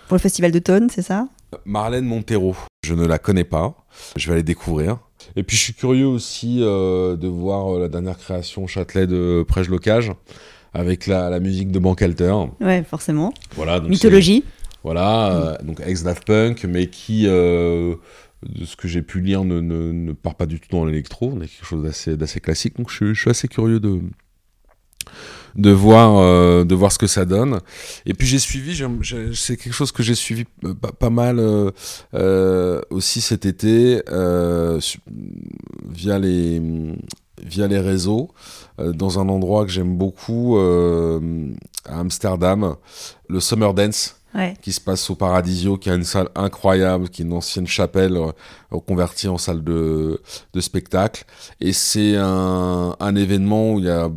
[0.09, 1.28] Pour le festival d'automne, c'est ça?
[1.64, 2.55] Marlène Montero.
[2.84, 3.74] Je ne la connais pas.
[4.16, 4.99] Je vais aller découvrir.
[5.36, 9.44] Et puis je suis curieux aussi euh, de voir euh, la dernière création Châtelet de
[9.46, 10.12] Prège Locage
[10.74, 12.34] avec la, musique de Bankalter.
[12.61, 13.32] Ouais, forcément.
[13.57, 14.44] Voilà, Mythologie.
[14.84, 17.99] Voilà, donc ex-Daft Punk, mais qui, de
[18.64, 21.32] ce que j'ai pu lire, ne, ne, part pas du tout dans l'électro.
[21.34, 21.82] On est quelque chose
[22.16, 22.76] d'assez classique.
[22.76, 24.01] Donc je, je, suis assez curieux de,
[25.57, 27.61] de voir, euh, de voir ce que ça donne.
[28.07, 28.80] Et puis j'ai suivi,
[29.34, 31.38] c'est quelque chose que j'ai suivi euh, pas, mal
[32.14, 34.03] euh, aussi cet été
[35.90, 36.62] via les
[37.40, 38.30] via les réseaux,
[38.78, 42.74] dans un endroit que j'aime beaucoup à Amsterdam,
[43.28, 44.17] le Summer Dance.
[44.62, 48.16] Qui se passe au Paradisio, qui a une salle incroyable, qui est une ancienne chapelle
[48.16, 50.20] euh, convertie en salle de,
[50.61, 51.24] spectacle.
[51.61, 54.11] Et c'est un, événement où il y a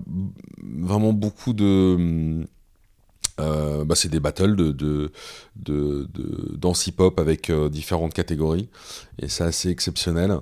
[0.63, 2.45] vraiment beaucoup de...
[3.39, 5.11] euh, bah, c'est des battles de, de,
[5.55, 8.69] de, de danse hip-hop avec euh, différentes catégories.
[9.19, 10.37] Et c'est assez exceptionnel.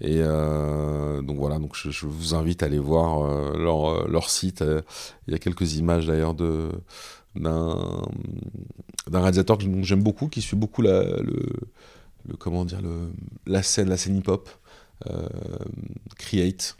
[0.00, 4.64] Et euh, donc voilà donc je, vous invite à aller voir leur, site.
[5.26, 6.70] Il y a quelques images d'ailleurs de
[7.36, 11.46] d'un réalisateur que j'aime beaucoup qui suit beaucoup la, le,
[12.28, 13.10] le comment dire le,
[13.46, 14.48] la scène la scène hip-hop
[15.08, 15.28] euh,
[16.18, 16.76] Create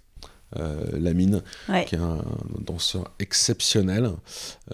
[0.59, 1.85] euh, Lamine Ouais.
[1.85, 2.25] qui est un
[2.67, 4.07] danseur exceptionnel,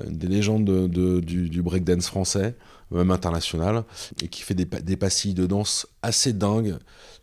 [0.00, 2.56] euh, une des légendes de- de- du, du breakdance français,
[2.90, 3.84] même international,
[4.22, 6.76] et qui fait des, des pastilles de danse assez dingues.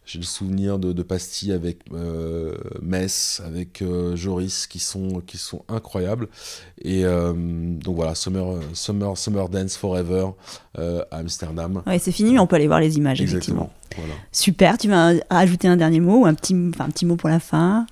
[0.06, 5.38] J'ai le souvenir de, de pastilles avec euh, Metz, avec euh, Joris, qui sont, qui
[5.38, 6.28] sont incroyables.
[6.82, 10.28] Et euh, donc voilà, Summer, Summer, Summer Dance Forever
[10.78, 11.82] euh, à Amsterdam.
[11.88, 13.72] Ouais, c'est fini, mais on peut aller voir les images, effectivement.
[13.96, 14.06] Exactement.
[14.08, 14.14] Voilà.
[14.34, 17.30] Super, tu vas ajouter un dernier mot ou un petit, enfin, un petit mot pour
[17.30, 17.88] la fin?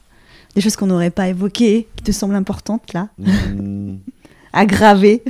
[0.54, 4.00] Des choses qu'on n'aurait pas évoquées, qui te semblent importantes, là, Hmm.
[4.54, 5.24] à graver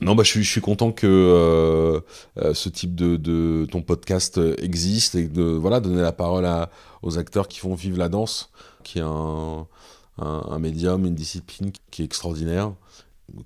[0.00, 2.00] Non, bah, je, suis, content que euh,
[2.38, 6.48] euh, ce type de, ton podcast existe et de voilà donner la parole
[7.02, 8.50] aux acteurs qui font vivre la danse,
[8.82, 9.66] qui est un,
[10.18, 12.72] un, médium, une discipline qui est extraordinaire.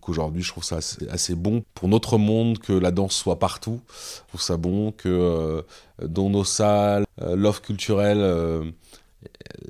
[0.01, 0.79] Qu'aujourd'hui, je trouve ça
[1.11, 3.81] assez, bon pour notre monde que la danse soit partout.
[3.89, 5.63] Je trouve ça bon que euh,
[6.03, 8.73] dans nos salles, l'offre culturelle,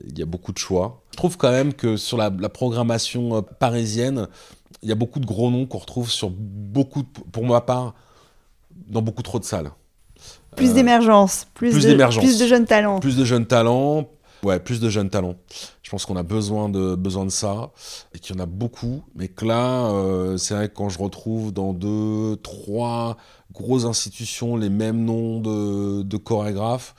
[0.06, 1.02] il y a beaucoup de choix.
[1.12, 4.28] Je trouve quand même que sur la, programmation parisienne,
[4.82, 7.94] il y a beaucoup de gros noms qu'on retrouve sur beaucoup, de- pour ma part,
[8.88, 9.70] dans beaucoup trop de salles.
[10.56, 12.24] Plus Euh, d'émergence, plus, plus de, d'émergence.
[12.24, 13.00] plus de jeunes talents.
[13.00, 14.08] Plus de jeunes talents,
[14.42, 15.34] ouais, plus de jeunes talents.
[15.82, 17.70] Je pense qu'on a besoin de, besoin de ça,
[18.14, 20.98] et qu'il y en a beaucoup, mais que là, euh, c'est vrai que quand je
[20.98, 23.16] retrouve dans deux, trois
[23.52, 26.94] grosses institutions les mêmes noms de, de chorégraphes,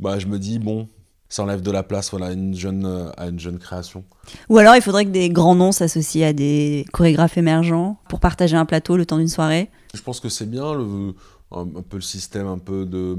[0.00, 0.88] bah, je me dis, bon,
[1.28, 4.04] ça enlève de la place voilà, à, une jeune, euh, à une jeune création.
[4.48, 8.56] Ou alors il faudrait que des grands noms s'associent à des chorégraphes émergents pour partager
[8.56, 9.70] un plateau le temps d'une soirée.
[9.94, 11.14] Je pense que c'est bien le,
[11.52, 13.16] un, un peu le système un peu de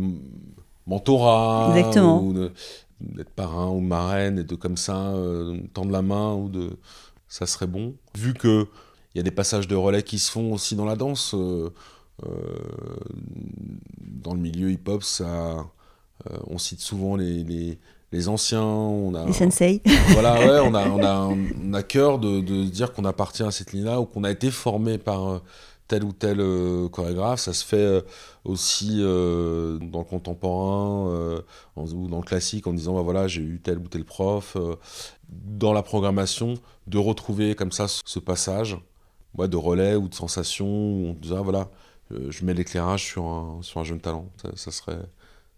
[0.85, 2.23] mentorat, Exactement.
[2.23, 2.33] ou
[3.01, 6.77] d'être parrain ou marraine et de comme ça euh, tendre la main ou de
[7.27, 7.93] ça serait bon.
[8.15, 8.67] Vu que
[9.13, 11.73] il y a des passages de relais qui se font aussi dans la danse, euh,
[12.23, 12.29] euh,
[13.99, 15.25] dans le milieu hip-hop, ça,
[16.29, 17.79] euh, on cite souvent les, les,
[18.11, 19.81] les anciens, on a Les sensei.
[20.09, 23.51] voilà, ouais, on a, on a, on a cœur de, de dire qu'on appartient à
[23.51, 25.39] cette ligne-là ou qu'on a été formé par euh,
[25.87, 27.39] tel ou tel euh, chorégraphe.
[27.41, 28.01] Ça se fait euh,
[28.45, 31.41] aussi euh, dans le contemporain
[31.75, 34.55] en- ou dans le classique en disant bah, voilà, j'ai eu tel ou tel prof.
[35.29, 36.53] dans la programmation,
[36.87, 38.77] de retrouver comme ça ce passage
[39.37, 41.69] ouais, de relais ou de sensation où on dit ah, voilà,
[42.09, 44.29] je mets l'éclairage sur un, sur un jeune talent.
[44.41, 44.99] Ça, ça serait,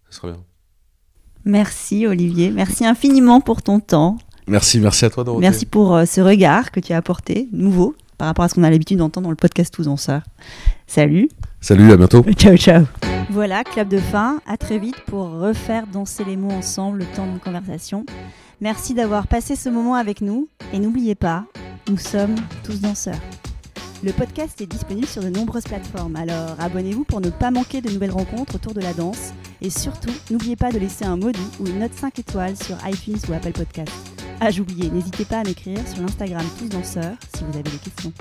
[0.10, 0.44] ça serait bien.
[1.46, 4.18] Merci Olivier, merci infiniment pour ton temps.
[4.48, 5.42] Merci, merci à toi, Dorothée.
[5.42, 8.64] Merci pour euh, ce regard que tu as apporté, nouveau, par rapport à ce qu'on
[8.64, 10.24] a l'habitude d'entendre dans le podcast Tous en Sœurs.
[10.88, 11.30] Salut,
[11.62, 12.24] Salut, à bientôt.
[12.38, 12.86] ciao ciao.
[13.30, 17.28] Voilà, clap de fin, à très vite pour refaire danser les mots ensemble le temps
[17.28, 18.06] d'une conversation.
[18.60, 21.46] Merci d'avoir passé ce moment avec nous et n'oubliez pas,
[21.88, 23.20] nous sommes tous danseurs.
[24.02, 27.90] Le podcast est disponible sur de nombreuses plateformes, alors abonnez-vous pour ne pas manquer de
[27.90, 29.34] nouvelles rencontres autour de la danse.
[29.62, 33.20] Et surtout, n'oubliez pas de laisser un doux ou une note 5 étoiles sur iTunes
[33.28, 33.92] ou Apple Podcast.
[34.40, 38.14] Ah, j'oubliais, n'hésitez pas à m'écrire sur l'Instagram Tous Danseurs si vous avez des questions.